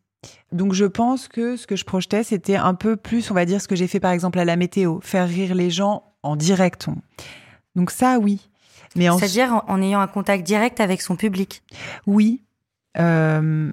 Donc, 0.52 0.72
je 0.72 0.84
pense 0.84 1.28
que 1.28 1.56
ce 1.56 1.66
que 1.66 1.76
je 1.76 1.84
projetais, 1.84 2.22
c'était 2.24 2.56
un 2.56 2.74
peu 2.74 2.96
plus, 2.96 3.30
on 3.30 3.34
va 3.34 3.44
dire, 3.44 3.60
ce 3.60 3.68
que 3.68 3.76
j'ai 3.76 3.87
fait, 3.87 4.00
par 4.00 4.12
exemple, 4.12 4.38
à 4.38 4.44
la 4.44 4.56
météo, 4.56 5.00
faire 5.00 5.28
rire 5.28 5.54
les 5.54 5.70
gens 5.70 6.04
en 6.22 6.37
direct. 6.37 6.88
Donc, 7.74 7.90
ça, 7.90 8.18
oui. 8.18 8.48
Mais 8.96 9.08
en... 9.08 9.18
C'est-à-dire 9.18 9.52
en, 9.52 9.64
en 9.68 9.82
ayant 9.82 10.00
un 10.00 10.06
contact 10.06 10.44
direct 10.44 10.80
avec 10.80 11.02
son 11.02 11.16
public. 11.16 11.62
Oui. 12.06 12.42
Euh, 12.96 13.72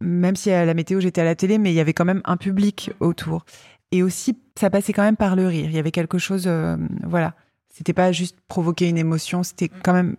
même 0.00 0.36
si 0.36 0.50
à 0.50 0.64
la 0.64 0.74
météo, 0.74 1.00
j'étais 1.00 1.20
à 1.20 1.24
la 1.24 1.34
télé, 1.34 1.58
mais 1.58 1.72
il 1.72 1.74
y 1.74 1.80
avait 1.80 1.92
quand 1.92 2.06
même 2.06 2.22
un 2.24 2.36
public 2.36 2.90
autour. 3.00 3.44
Et 3.92 4.02
aussi, 4.02 4.38
ça 4.58 4.70
passait 4.70 4.92
quand 4.92 5.02
même 5.02 5.16
par 5.16 5.36
le 5.36 5.46
rire. 5.46 5.66
Il 5.66 5.74
y 5.74 5.78
avait 5.78 5.90
quelque 5.90 6.18
chose, 6.18 6.44
euh, 6.46 6.76
voilà. 7.04 7.34
C'était 7.68 7.92
pas 7.92 8.12
juste 8.12 8.36
provoquer 8.48 8.88
une 8.88 8.98
émotion, 8.98 9.42
c'était 9.42 9.68
quand 9.68 9.92
même 9.92 10.16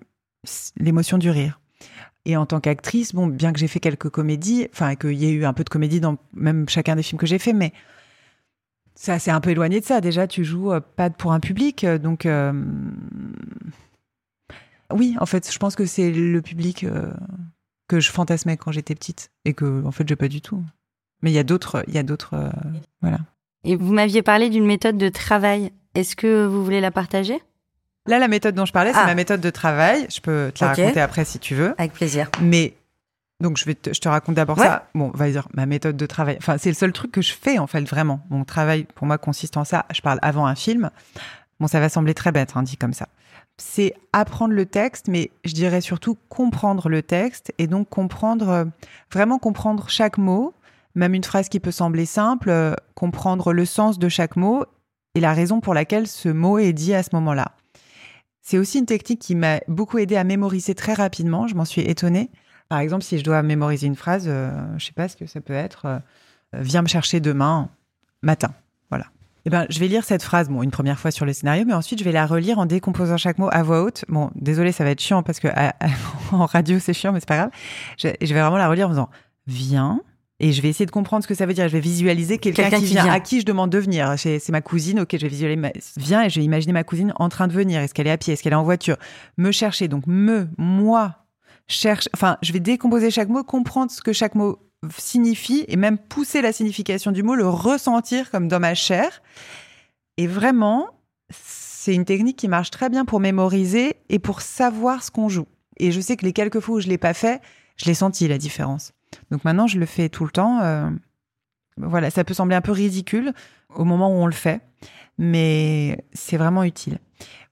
l'émotion 0.78 1.18
du 1.18 1.30
rire. 1.30 1.61
Et 2.26 2.38
en 2.38 2.46
tant 2.46 2.60
qu'actrice, 2.60 3.14
bon, 3.16 3.28
bien 3.28 3.52
que 3.52 3.60
j'ai 3.60 3.68
fait 3.68 3.80
quelques 3.80 4.10
comédies, 4.10 4.68
enfin, 4.74 4.96
qu'il 4.96 5.14
y 5.14 5.26
ait 5.26 5.32
eu 5.32 5.46
un 5.46 5.54
peu 5.54 5.64
de 5.64 5.70
comédie 5.70 6.00
dans 6.00 6.18
même 6.34 6.70
chacun 6.70 6.96
des 6.96 7.04
films 7.04 7.20
que 7.20 7.26
j'ai 7.26 7.40
fait, 7.40 7.54
mais 7.54 7.74
ça, 8.94 9.18
c'est 9.18 9.32
un 9.32 9.42
peu 9.42 9.50
éloigné 9.50 9.80
de 9.80 9.86
ça. 9.86 10.02
Déjà, 10.02 10.28
tu 10.28 10.44
joues 10.44 10.72
euh, 10.72 10.80
pas 10.80 11.10
pour 11.10 11.32
un 11.32 11.40
public, 11.40 11.84
euh, 11.84 11.98
donc. 11.98 12.26
euh, 12.26 12.54
Oui, 14.92 15.16
en 15.20 15.26
fait, 15.26 15.52
je 15.52 15.58
pense 15.58 15.76
que 15.76 15.86
c'est 15.86 16.12
le 16.12 16.42
public 16.42 16.86
que 17.88 18.00
je 18.00 18.12
fantasmais 18.12 18.58
quand 18.58 18.72
j'étais 18.72 18.94
petite 18.94 19.32
et 19.46 19.54
que, 19.54 19.84
en 19.86 19.92
fait, 19.92 20.08
j'ai 20.08 20.16
pas 20.16 20.28
du 20.28 20.42
tout. 20.42 20.64
Mais 21.22 21.32
il 21.32 21.34
y 21.34 21.40
a 21.40 21.44
d'autres, 21.44 21.84
il 21.88 21.94
y 21.94 21.98
a 21.98 22.04
d'autres. 22.04 22.36
Et 23.64 23.76
vous 23.76 23.94
m'aviez 23.94 24.22
parlé 24.22 24.50
d'une 24.50 24.66
méthode 24.66 24.98
de 24.98 25.10
travail. 25.10 25.72
Est-ce 25.96 26.16
que 26.16 26.46
vous 26.46 26.64
voulez 26.64 26.82
la 26.82 26.92
partager? 26.92 27.42
Là, 28.08 28.18
la 28.20 28.28
méthode 28.28 28.56
dont 28.56 28.66
je 28.66 28.74
parlais, 28.74 28.94
c'est 28.94 29.00
Ah. 29.00 29.06
ma 29.06 29.16
méthode 29.16 29.42
de 29.42 29.50
travail. 29.50 30.08
Je 30.10 30.20
peux 30.22 30.52
te 30.54 30.64
la 30.64 30.70
raconter 30.74 31.02
après 31.02 31.24
si 31.26 31.40
tu 31.40 31.54
veux. 31.56 31.76
Avec 31.78 31.94
plaisir. 31.94 32.30
Mais 32.42 32.74
donc, 33.40 33.58
je 33.58 33.66
vais 33.66 33.76
te, 33.76 33.94
je 33.94 34.00
te 34.00 34.10
raconte 34.10 34.36
d'abord 34.36 34.58
Ouais. 34.58 34.66
ça. 34.66 34.88
Bon, 34.96 35.12
on 35.14 35.18
va 35.18 35.30
dire 35.30 35.48
ma 35.54 35.66
méthode 35.66 35.98
de 35.98 36.06
travail. 36.06 36.38
Enfin, 36.40 36.58
c'est 36.58 36.70
le 36.70 36.76
seul 36.76 36.92
truc 36.94 37.12
que 37.12 37.22
je 37.22 37.34
fais 37.34 37.60
en 37.60 37.68
fait 37.68 37.82
vraiment. 37.82 38.22
Mon 38.30 38.44
travail 38.44 38.86
pour 38.96 39.06
moi 39.08 39.18
consiste 39.18 39.56
en 39.58 39.64
ça. 39.66 39.86
Je 39.94 40.02
parle 40.02 40.20
avant 40.24 40.46
un 40.48 40.56
film. 40.56 40.90
Bon, 41.60 41.68
ça 41.68 41.80
va 41.80 41.90
sembler 41.90 42.14
très 42.16 42.32
bête, 42.32 42.54
hein, 42.56 42.64
dit 42.64 42.78
comme 42.78 42.94
ça. 42.94 43.08
C'est 43.58 43.94
apprendre 44.14 44.56
le 44.56 44.66
texte, 44.66 45.08
mais 45.08 45.30
je 45.46 45.54
dirais 45.54 45.82
surtout 45.82 46.18
comprendre 46.30 46.90
le 46.90 47.04
texte 47.04 47.54
et 47.60 47.68
donc 47.68 47.88
comprendre 47.90 48.50
euh, 48.50 48.66
vraiment 49.12 49.38
comprendre 49.38 49.88
chaque 49.90 50.18
mot, 50.18 50.56
même 50.96 51.14
une 51.14 51.24
phrase 51.24 51.50
qui 51.50 51.60
peut 51.60 51.70
sembler 51.72 52.08
simple, 52.08 52.50
euh, 52.50 52.74
comprendre 52.96 53.54
le 53.54 53.66
sens 53.66 54.00
de 54.00 54.10
chaque 54.10 54.36
mot 54.38 54.66
et 55.14 55.20
la 55.20 55.34
raison 55.34 55.60
pour 55.62 55.76
laquelle 55.76 56.08
ce 56.08 56.30
mot 56.30 56.58
est 56.58 56.74
dit 56.74 56.96
à 56.96 57.04
ce 57.04 57.10
moment-là. 57.14 57.52
C'est 58.52 58.58
aussi 58.58 58.80
une 58.80 58.86
technique 58.86 59.20
qui 59.20 59.34
m'a 59.34 59.62
beaucoup 59.70 59.98
aidé 59.98 60.18
à 60.18 60.26
mémoriser 60.26 60.76
très 60.76 60.94
rapidement. 60.94 61.48
Je 61.48 61.56
m'en 61.56 61.64
suis 61.64 61.84
étonnée. 61.84 62.30
Par 62.68 62.80
exemple, 62.80 63.02
si 63.02 63.18
je 63.18 63.24
dois 63.24 63.42
mémoriser 63.44 63.88
une 63.88 63.96
phrase, 63.96 64.26
euh, 64.28 64.52
je 64.78 64.88
sais 64.88 64.92
pas 64.92 65.08
ce 65.08 65.16
que 65.16 65.26
ça 65.26 65.40
peut 65.40 65.54
être. 65.54 65.86
euh, 65.86 66.00
viens 66.52 66.82
me 66.82 66.90
chercher 66.90 67.22
demain 67.22 67.70
matin. 68.22 68.54
Voilà. 68.90 69.06
Eh 69.46 69.50
ben, 69.50 69.68
je 69.70 69.80
vais 69.80 69.88
lire 69.88 70.04
cette 70.04 70.22
phrase, 70.22 70.50
bon, 70.50 70.64
une 70.64 70.70
première 70.70 71.00
fois 71.00 71.12
sur 71.12 71.26
le 71.26 71.32
scénario, 71.32 71.64
mais 71.66 71.74
ensuite 71.74 72.00
je 72.00 72.04
vais 72.04 72.12
la 72.12 72.26
relire 72.26 72.60
en 72.60 72.66
décomposant 72.66 73.16
chaque 73.16 73.38
mot 73.38 73.48
à 73.54 73.64
voix 73.64 73.84
haute. 73.84 74.04
Bon, 74.10 74.32
désolé, 74.36 74.74
ça 74.74 74.84
va 74.84 74.90
être 74.90 75.00
chiant 75.00 75.24
parce 75.24 75.40
que 75.40 75.48
en 76.34 76.46
radio 76.46 76.78
c'est 76.78 76.92
chiant, 76.92 77.14
mais 77.14 77.22
c'est 77.22 77.30
pas 77.30 77.38
grave. 77.38 77.52
Je 78.00 78.10
vais 78.10 78.42
vraiment 78.42 78.58
la 78.58 78.68
relire 78.68 78.88
en 78.88 78.92
faisant 78.92 79.10
viens. 79.48 80.02
Et 80.44 80.54
je 80.54 80.62
vais 80.64 80.70
essayer 80.70 80.88
de 80.88 80.92
comprendre 80.92 81.24
ce 81.24 81.28
que 81.28 81.36
ça 81.36 81.46
veut 81.46 81.54
dire. 81.54 81.68
Je 81.68 81.74
vais 81.74 81.80
visualiser 81.80 82.40
quelqu'un 82.40 82.72
qui, 82.72 82.78
qui 82.78 82.86
vient, 82.86 83.04
vient. 83.04 83.14
à 83.14 83.20
qui 83.20 83.40
je 83.42 83.46
demande 83.46 83.70
de 83.70 83.78
venir. 83.78 84.16
C'est 84.18 84.40
c'est 84.40 84.52
ma 84.52 84.62
cousine, 84.62 85.00
ok, 85.02 85.10
je 85.12 85.18
vais 85.18 85.28
visualiser, 85.28 85.56
ma... 85.56 85.72
viens 85.98 86.24
et 86.24 86.30
je 86.32 86.40
vais 86.40 86.46
imaginer 86.46 86.74
ma 86.74 86.84
cousine 86.84 87.14
en 87.18 87.30
train 87.30 87.48
de 87.48 87.54
venir. 87.54 87.80
Est-ce 87.80 87.94
qu'elle 87.94 88.08
est 88.08 88.12
à 88.12 88.18
pied? 88.18 88.34
Est-ce 88.34 88.42
qu'elle 88.42 88.54
est 88.54 88.56
en 88.56 88.64
voiture? 88.64 88.98
Me 89.38 89.52
chercher. 89.52 89.88
Donc 89.88 90.08
me, 90.08 90.48
moi, 90.58 91.16
cherche. 91.68 92.10
Enfin, 92.16 92.38
je 92.42 92.54
vais 92.54 92.60
décomposer 92.60 93.12
chaque 93.12 93.30
mot, 93.30 93.44
comprendre 93.44 93.92
ce 93.92 94.02
que 94.02 94.14
chaque 94.14 94.34
mot 94.34 94.58
signifie 94.98 95.64
et 95.68 95.76
même 95.76 96.00
pousser 96.00 96.42
la 96.42 96.52
signification 96.52 97.12
du 97.12 97.22
mot, 97.22 97.36
le 97.36 97.48
ressentir 97.48 98.32
comme 98.32 98.48
dans 98.48 98.60
ma 98.60 98.74
chair. 98.74 99.22
Et 100.18 100.26
vraiment, 100.26 100.90
c'est 101.30 101.94
une 101.94 102.06
technique 102.06 102.38
qui 102.38 102.48
marche 102.48 102.72
très 102.72 102.90
bien 102.90 103.06
pour 103.06 103.20
mémoriser 103.20 103.98
et 104.10 104.18
pour 104.18 104.42
savoir 104.42 105.04
ce 105.04 105.12
qu'on 105.12 105.30
joue. 105.30 105.46
Et 105.78 105.92
je 105.92 106.02
sais 106.02 106.18
que 106.18 106.26
les 106.26 106.34
quelques 106.34 106.62
fois 106.62 106.78
où 106.78 106.80
je 106.80 106.88
l'ai 106.88 106.98
pas 106.98 107.14
fait, 107.14 107.42
je 107.78 107.86
l'ai 107.86 107.94
senti 107.94 108.28
la 108.28 108.40
différence. 108.40 108.94
Donc 109.30 109.44
maintenant, 109.44 109.68
je 109.68 109.80
le 109.80 109.86
fais 109.86 110.10
tout 110.10 110.26
le 110.26 110.32
temps. 110.32 110.60
euh, 110.62 110.90
voilà, 111.78 112.10
ça 112.10 112.24
peut 112.24 112.34
sembler 112.34 112.56
un 112.56 112.62
peu 112.62 112.72
ridicule 112.72 113.34
au 113.74 113.86
moment 113.86 114.10
où 114.10 114.22
on 114.22 114.26
le 114.28 114.34
fait, 114.34 114.62
mais 115.18 116.04
c'est 116.14 116.38
vraiment 116.38 116.64
utile. 116.64 117.00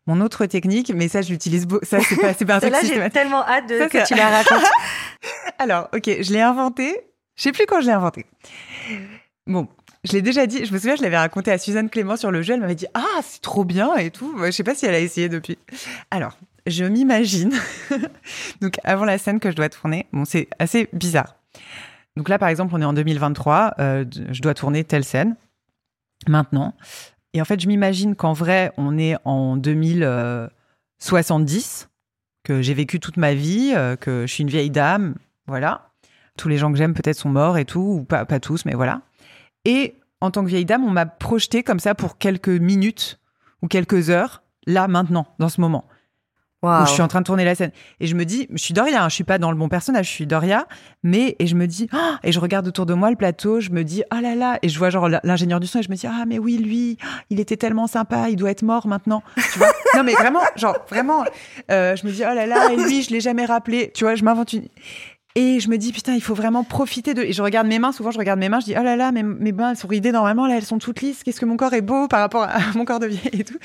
Mon 0.08 0.22
autre 0.22 0.45
technique, 0.45 0.91
mais 0.93 1.08
ça, 1.08 1.22
je 1.22 1.30
l'utilise 1.30 1.67
beaucoup. 1.67 1.86
Ça, 1.86 2.00
c'est 2.02 2.15
pas, 2.15 2.34
c'est 2.34 2.45
pas 2.45 2.56
un 2.56 2.60
truc 2.62 2.72
Là, 2.72 2.80
j'ai 2.84 3.10
tellement 3.10 3.45
hâte 3.48 3.69
de, 3.69 3.78
Ça, 3.78 3.88
que 3.89 4.08
tu 4.08 4.15
la 4.15 4.30
racontes. 4.30 4.65
Alors, 5.60 5.88
ok, 5.93 6.10
je 6.22 6.34
l'ai 6.34 6.41
inventé. 6.41 6.95
Je 7.36 7.43
sais 7.43 7.52
plus 7.52 7.65
quand 7.65 7.80
je 7.82 7.86
l'ai 7.88 7.93
inventé. 7.93 8.26
Bon, 9.48 9.67
je 10.04 10.13
l'ai 10.13 10.22
déjà 10.22 10.48
dit. 10.48 10.65
Je 10.65 10.74
me 10.74 10.78
souviens, 10.80 10.95
je 10.95 11.04
l'avais 11.04 11.17
raconté 11.17 11.52
à 11.52 11.58
Suzanne 11.58 11.89
Clément 11.89 12.17
sur 12.17 12.32
le 12.32 12.41
jeu. 12.41 12.56
Elle 12.56 12.62
m'avait 12.62 12.76
dit 12.76 12.88
Ah, 12.93 13.19
c'est 13.24 13.41
trop 13.41 13.63
bien 13.65 13.95
et 13.95 14.10
tout. 14.12 14.36
Je 14.43 14.52
sais 14.52 14.63
pas 14.63 14.76
si 14.76 14.86
elle 14.86 14.95
a 14.95 15.00
essayé 15.00 15.30
depuis. 15.30 15.58
Alors, 16.12 16.38
je 16.65 16.86
m'imagine. 16.86 17.54
Donc, 18.62 18.76
avant 18.84 19.06
la 19.06 19.17
scène 19.17 19.39
que 19.39 19.52
je 19.52 19.56
dois 19.56 19.69
tourner, 19.69 20.08
bon, 20.12 20.26
c'est 20.26 20.48
assez 20.60 20.89
bizarre. 20.91 21.36
Donc 22.15 22.30
là, 22.30 22.39
par 22.39 22.50
exemple, 22.50 22.74
on 22.76 22.82
est 22.82 22.86
en 22.86 22.93
2023. 22.93 23.76
euh, 23.80 24.06
je 24.32 24.41
dois 24.41 24.54
tourner 24.54 24.84
telle 24.84 25.04
scène 25.04 25.36
maintenant. 26.28 26.76
Et 27.34 27.41
en 27.41 27.45
fait, 27.45 27.60
je 27.60 27.67
m'imagine 27.67 28.15
qu'en 28.15 28.34
vrai, 28.34 28.72
on 28.78 28.98
est 28.98 29.15
en 29.24 29.56
2070, 29.56 31.89
que 32.43 32.62
j'ai 32.62 32.74
vécu 32.74 33.00
toute 33.00 33.17
ma 33.17 33.34
vie, 33.34 33.74
euh, 33.76 33.95
que 33.95 34.26
je 34.28 34.34
suis 34.34 34.43
une 34.43 34.50
vieille 34.50 34.72
dame, 34.72 35.15
voilà. 35.48 35.91
Tous 36.38 36.50
les 36.50 36.58
gens 36.58 36.72
que 36.72 36.78
j'aime 36.78 36.93
peut-être 36.93 37.17
sont 37.17 37.30
morts 37.30 37.58
et 37.58 37.65
tout, 37.65 38.00
ou 38.00 38.04
pas, 38.04 38.26
pas 38.26 38.39
tous, 38.39 38.65
mais 38.65 38.74
voilà. 38.74 39.02
Et 39.65 39.95
en 40.22 40.32
tant 40.32 40.43
que 40.43 40.50
vieille 40.50 40.65
dame, 40.65 40.84
on 40.84 40.91
m'a 40.91 41.06
projeté 41.06 41.63
comme 41.63 41.80
ça 41.80 41.95
pour 41.95 42.17
quelques 42.17 42.50
minutes 42.50 43.19
ou 43.62 43.67
quelques 43.67 44.10
heures, 44.10 44.41
là, 44.65 44.88
maintenant, 44.88 45.28
dans 45.38 45.50
ce 45.50 45.62
moment 45.62 45.86
Où 46.62 46.86
je 46.86 46.91
suis 46.91 47.02
en 47.02 47.08
train 47.08 47.22
de 47.22 47.26
tourner 47.26 47.45
la 47.45 47.56
scène. 47.56 47.72
Et 48.02 48.08
je 48.08 48.15
me 48.15 48.26
dis, 48.26 48.48
je 48.52 48.58
suis 48.58 48.74
Doria, 48.74 49.04
hein, 49.04 49.10
je 49.10 49.15
suis 49.15 49.24
pas 49.24 49.38
dans 49.38 49.50
le 49.50 49.58
bon 49.58 49.69
personnage, 49.69 50.08
je 50.08 50.12
suis 50.12 50.28
Doria, 50.28 50.67
mais 51.04 51.38
et 51.39 51.48
je 51.48 51.56
me 51.56 51.67
dis, 51.67 51.88
ah 51.93 52.19
et 52.24 52.34
je 52.34 52.39
regarde 52.39 52.67
autour 52.67 52.86
de 52.86 52.93
moi 52.93 53.10
le 53.10 53.15
plateau, 53.15 53.62
je 53.62 53.69
me 53.69 53.84
dis, 53.86 54.04
ah 54.10 54.19
là 54.19 54.36
là, 54.36 54.60
et 54.62 54.67
je 54.67 54.78
vois 54.78 54.89
genre 54.89 55.08
l'ingénieur 55.24 55.62
du 55.62 55.67
son 55.67 55.80
et 55.80 55.84
je 55.84 55.89
me 55.89 55.95
dis, 55.95 56.06
ah 56.06 56.26
mais 56.28 56.38
oui 56.38 56.58
lui, 56.58 56.98
il 57.30 57.39
était 57.39 57.58
tellement 57.58 57.88
sympa, 57.88 58.30
il 58.30 58.36
doit 58.36 58.52
être 58.52 58.63
mort 58.63 58.88
maintenant, 58.88 59.24
tu 59.54 59.60
vois 59.60 59.72
Non 59.95 60.04
mais 60.04 60.13
vraiment, 60.13 60.41
genre 60.58 60.76
vraiment, 60.89 61.24
euh, 61.72 61.95
je 61.95 62.06
me 62.06 62.12
dis, 62.12 62.24
oh 62.30 62.34
là 62.34 62.45
là, 62.45 62.72
et 62.72 62.76
lui 62.76 63.04
je 63.04 63.12
l'ai 63.12 63.22
jamais 63.22 63.45
rappelé, 63.45 63.91
tu 63.93 64.04
vois, 64.04 64.15
je 64.15 64.24
m'invente 64.26 64.52
une. 64.52 64.67
Et 65.36 65.60
je 65.60 65.69
me 65.69 65.78
dis, 65.78 65.93
putain, 65.93 66.15
il 66.15 66.22
faut 66.22 66.34
vraiment 66.34 66.63
profiter 66.63 67.13
de. 67.13 67.22
Et 67.22 67.34
je 67.34 67.41
regarde 67.41 67.67
mes 67.67 67.78
mains, 67.78 67.91
souvent 67.91 68.10
je 68.12 68.17
regarde 68.17 68.39
mes 68.39 68.50
mains, 68.50 68.60
je 68.60 68.65
dis, 68.65 68.76
oh 68.78 68.84
là 68.84 68.95
là, 68.95 69.12
mes, 69.12 69.24
mes 69.24 69.52
mains, 69.52 69.72
elles 69.72 69.78
sont 69.78 69.88
ridées 69.88 70.12
normalement, 70.12 70.48
là, 70.48 70.58
elles 70.58 70.65
sont 70.65 70.80
toutes 70.80 71.02
lisses, 71.02 71.24
qu'est-ce 71.24 71.39
que 71.39 71.45
mon 71.45 71.56
corps 71.56 71.74
est 71.74 71.82
beau 71.82 72.08
par 72.08 72.19
rapport 72.19 72.43
à 72.43 72.60
mon 72.76 72.84
corps 72.84 73.00
de 73.00 73.06
vieille 73.06 73.41
et 73.41 73.43
tout. 73.43 73.58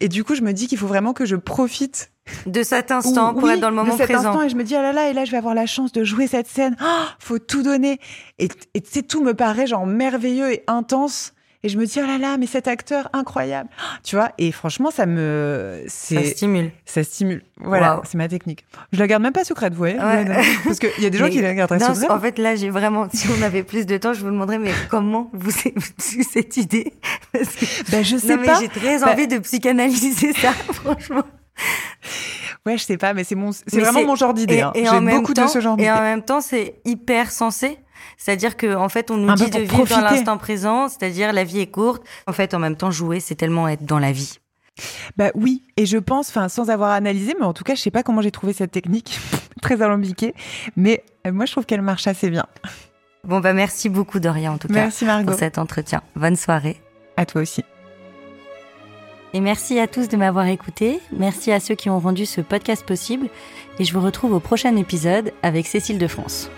Et 0.00 0.08
du 0.08 0.24
coup, 0.24 0.34
je 0.34 0.40
me 0.40 0.52
dis 0.52 0.66
qu'il 0.66 0.78
faut 0.78 0.86
vraiment 0.86 1.12
que 1.12 1.26
je 1.26 1.36
profite 1.36 2.10
De 2.46 2.62
cet 2.62 2.90
instant 2.90 3.30
ou- 3.30 3.34
pour 3.34 3.44
oui, 3.44 3.54
être 3.54 3.60
dans 3.60 3.70
le 3.70 3.76
moment 3.76 3.92
de 3.94 3.98
cet 3.98 4.10
présent. 4.10 4.28
instant, 4.30 4.42
et 4.42 4.48
je 4.48 4.56
me 4.56 4.64
dis, 4.64 4.74
ah 4.76 4.82
là 4.82 4.92
là, 4.92 5.08
et 5.08 5.12
là, 5.12 5.24
je 5.24 5.30
vais 5.30 5.38
avoir 5.38 5.54
la 5.54 5.66
chance 5.66 5.92
de 5.92 6.04
jouer 6.04 6.26
cette 6.26 6.46
scène. 6.48 6.76
Oh, 6.82 6.86
faut 7.18 7.38
tout 7.38 7.62
donner. 7.62 7.98
Et, 8.38 8.48
et 8.74 8.82
sais, 8.84 9.02
tout 9.02 9.22
me 9.22 9.34
paraît 9.34 9.66
genre 9.66 9.86
merveilleux 9.86 10.52
et 10.52 10.62
intense. 10.66 11.32
Et 11.62 11.68
je 11.68 11.76
me 11.76 11.84
dis, 11.84 11.98
oh 12.02 12.06
là 12.06 12.16
là, 12.16 12.38
mais 12.38 12.46
cet 12.46 12.68
acteur, 12.68 13.10
incroyable. 13.12 13.68
Oh, 13.78 13.84
Tu 14.02 14.16
vois, 14.16 14.30
et 14.38 14.50
franchement, 14.50 14.90
ça 14.90 15.04
me. 15.04 15.82
Ça 15.88 16.14
C'est, 16.16 16.24
stimule. 16.24 16.70
ça 16.86 17.04
stimule. 17.04 17.42
Voilà, 17.58 18.00
c'est 18.04 18.16
ma 18.16 18.28
technique. 18.28 18.64
Je 18.94 18.98
la 18.98 19.06
garde 19.06 19.22
même 19.22 19.34
pas 19.34 19.44
secrète, 19.44 19.74
vous 19.74 19.78
voyez. 19.80 19.96
Ouais. 19.98 20.24
Parce 20.64 20.78
qu'il 20.78 20.88
y 21.02 21.04
a 21.04 21.10
des 21.10 21.18
gens 21.18 21.24
Mais- 21.26 21.30
qui 21.32 21.42
la 21.42 21.54
garderaient 21.54 21.78
Non, 21.78 21.94
secrète. 21.94 22.10
en 22.10 22.18
fait, 22.18 22.38
là, 22.38 22.56
j'ai 22.56 22.70
vraiment, 22.70 23.08
si 23.12 23.28
on 23.38 23.42
avait 23.42 23.62
plus 23.62 23.84
de 23.84 23.98
temps, 23.98 24.14
je 24.14 24.20
vous 24.22 24.30
demanderais, 24.30 24.58
mais 24.58 24.70
comment 24.88 25.28
vous 25.34 25.50
avez 25.66 25.74
cette 26.22 26.56
idée? 26.56 26.94
Parce 27.34 27.54
que- 27.54 27.90
Ben, 27.90 28.02
je 28.02 28.16
sais 28.16 28.36
Non, 28.36 28.40
mais 28.40 28.46
pas. 28.46 28.58
j'ai 28.58 28.68
très 28.70 28.98
Bah- 29.00 29.12
envie 29.12 29.28
de 29.28 29.36
psychanalyser 29.36 30.32
ça, 30.32 30.52
franchement. 30.72 31.24
Ouais, 32.66 32.76
je 32.76 32.84
sais 32.84 32.96
pas, 32.98 33.14
mais 33.14 33.24
c'est 33.24 33.34
mon, 33.34 33.52
c'est 33.52 33.80
vraiment 33.80 34.04
mon 34.04 34.16
genre 34.16 34.34
d'idée. 34.34 34.56
Et, 34.56 34.62
hein. 34.62 34.72
et 34.74 34.84
J'ai 34.84 35.00
beaucoup 35.00 35.32
temps, 35.34 35.46
de 35.46 35.50
ce 35.50 35.60
genre 35.60 35.74
et 35.74 35.82
d'idée. 35.82 35.90
en 35.90 36.00
même 36.02 36.22
temps, 36.22 36.40
c'est 36.40 36.80
hyper 36.84 37.30
sensé. 37.30 37.78
C'est-à-dire 38.16 38.56
que 38.56 38.74
en 38.74 38.88
fait, 38.88 39.10
on 39.10 39.16
nous 39.16 39.28
Un 39.30 39.34
peu 39.36 39.44
dit 39.44 39.50
de 39.50 39.58
vivre 39.60 39.78
dans 39.78 39.84
profiter. 39.84 40.00
l'instant 40.00 40.38
présent, 40.38 40.88
c'est-à-dire 40.88 41.32
la 41.32 41.44
vie 41.44 41.60
est 41.60 41.70
courte. 41.70 42.02
En 42.26 42.32
fait, 42.32 42.52
en 42.54 42.58
même 42.58 42.76
temps, 42.76 42.90
jouer, 42.90 43.20
c'est 43.20 43.34
tellement 43.34 43.66
être 43.68 43.84
dans 43.84 43.98
la 43.98 44.12
vie. 44.12 44.38
Bah 45.16 45.30
oui, 45.34 45.62
et 45.76 45.84
je 45.84 45.98
pense, 45.98 46.28
enfin, 46.30 46.48
sans 46.48 46.70
avoir 46.70 46.90
analysé, 46.92 47.34
mais 47.38 47.44
en 47.44 47.52
tout 47.52 47.64
cas, 47.64 47.74
je 47.74 47.80
sais 47.80 47.90
pas 47.90 48.02
comment 48.02 48.22
j'ai 48.22 48.30
trouvé 48.30 48.52
cette 48.54 48.70
technique 48.70 49.18
très 49.62 49.82
alambiquée, 49.82 50.34
mais 50.76 51.02
euh, 51.26 51.32
moi, 51.32 51.44
je 51.44 51.52
trouve 51.52 51.66
qu'elle 51.66 51.82
marche 51.82 52.06
assez 52.06 52.30
bien. 52.30 52.46
Bon, 53.24 53.40
bah 53.40 53.52
merci 53.52 53.90
beaucoup, 53.90 54.20
Doria, 54.20 54.50
en 54.52 54.56
tout 54.58 54.68
cas, 54.68 54.74
Merci 54.74 55.04
Margot. 55.04 55.30
pour 55.30 55.38
cet 55.38 55.58
entretien. 55.58 56.02
Bonne 56.16 56.36
soirée. 56.36 56.80
À 57.18 57.26
toi 57.26 57.42
aussi. 57.42 57.62
Et 59.32 59.40
merci 59.40 59.78
à 59.78 59.86
tous 59.86 60.08
de 60.08 60.16
m'avoir 60.16 60.46
écouté. 60.46 61.00
Merci 61.12 61.52
à 61.52 61.60
ceux 61.60 61.74
qui 61.74 61.88
ont 61.88 62.00
rendu 62.00 62.26
ce 62.26 62.40
podcast 62.40 62.84
possible. 62.84 63.28
Et 63.78 63.84
je 63.84 63.94
vous 63.94 64.04
retrouve 64.04 64.32
au 64.32 64.40
prochain 64.40 64.76
épisode 64.76 65.32
avec 65.42 65.66
Cécile 65.66 65.98
de 65.98 66.08
France. 66.08 66.50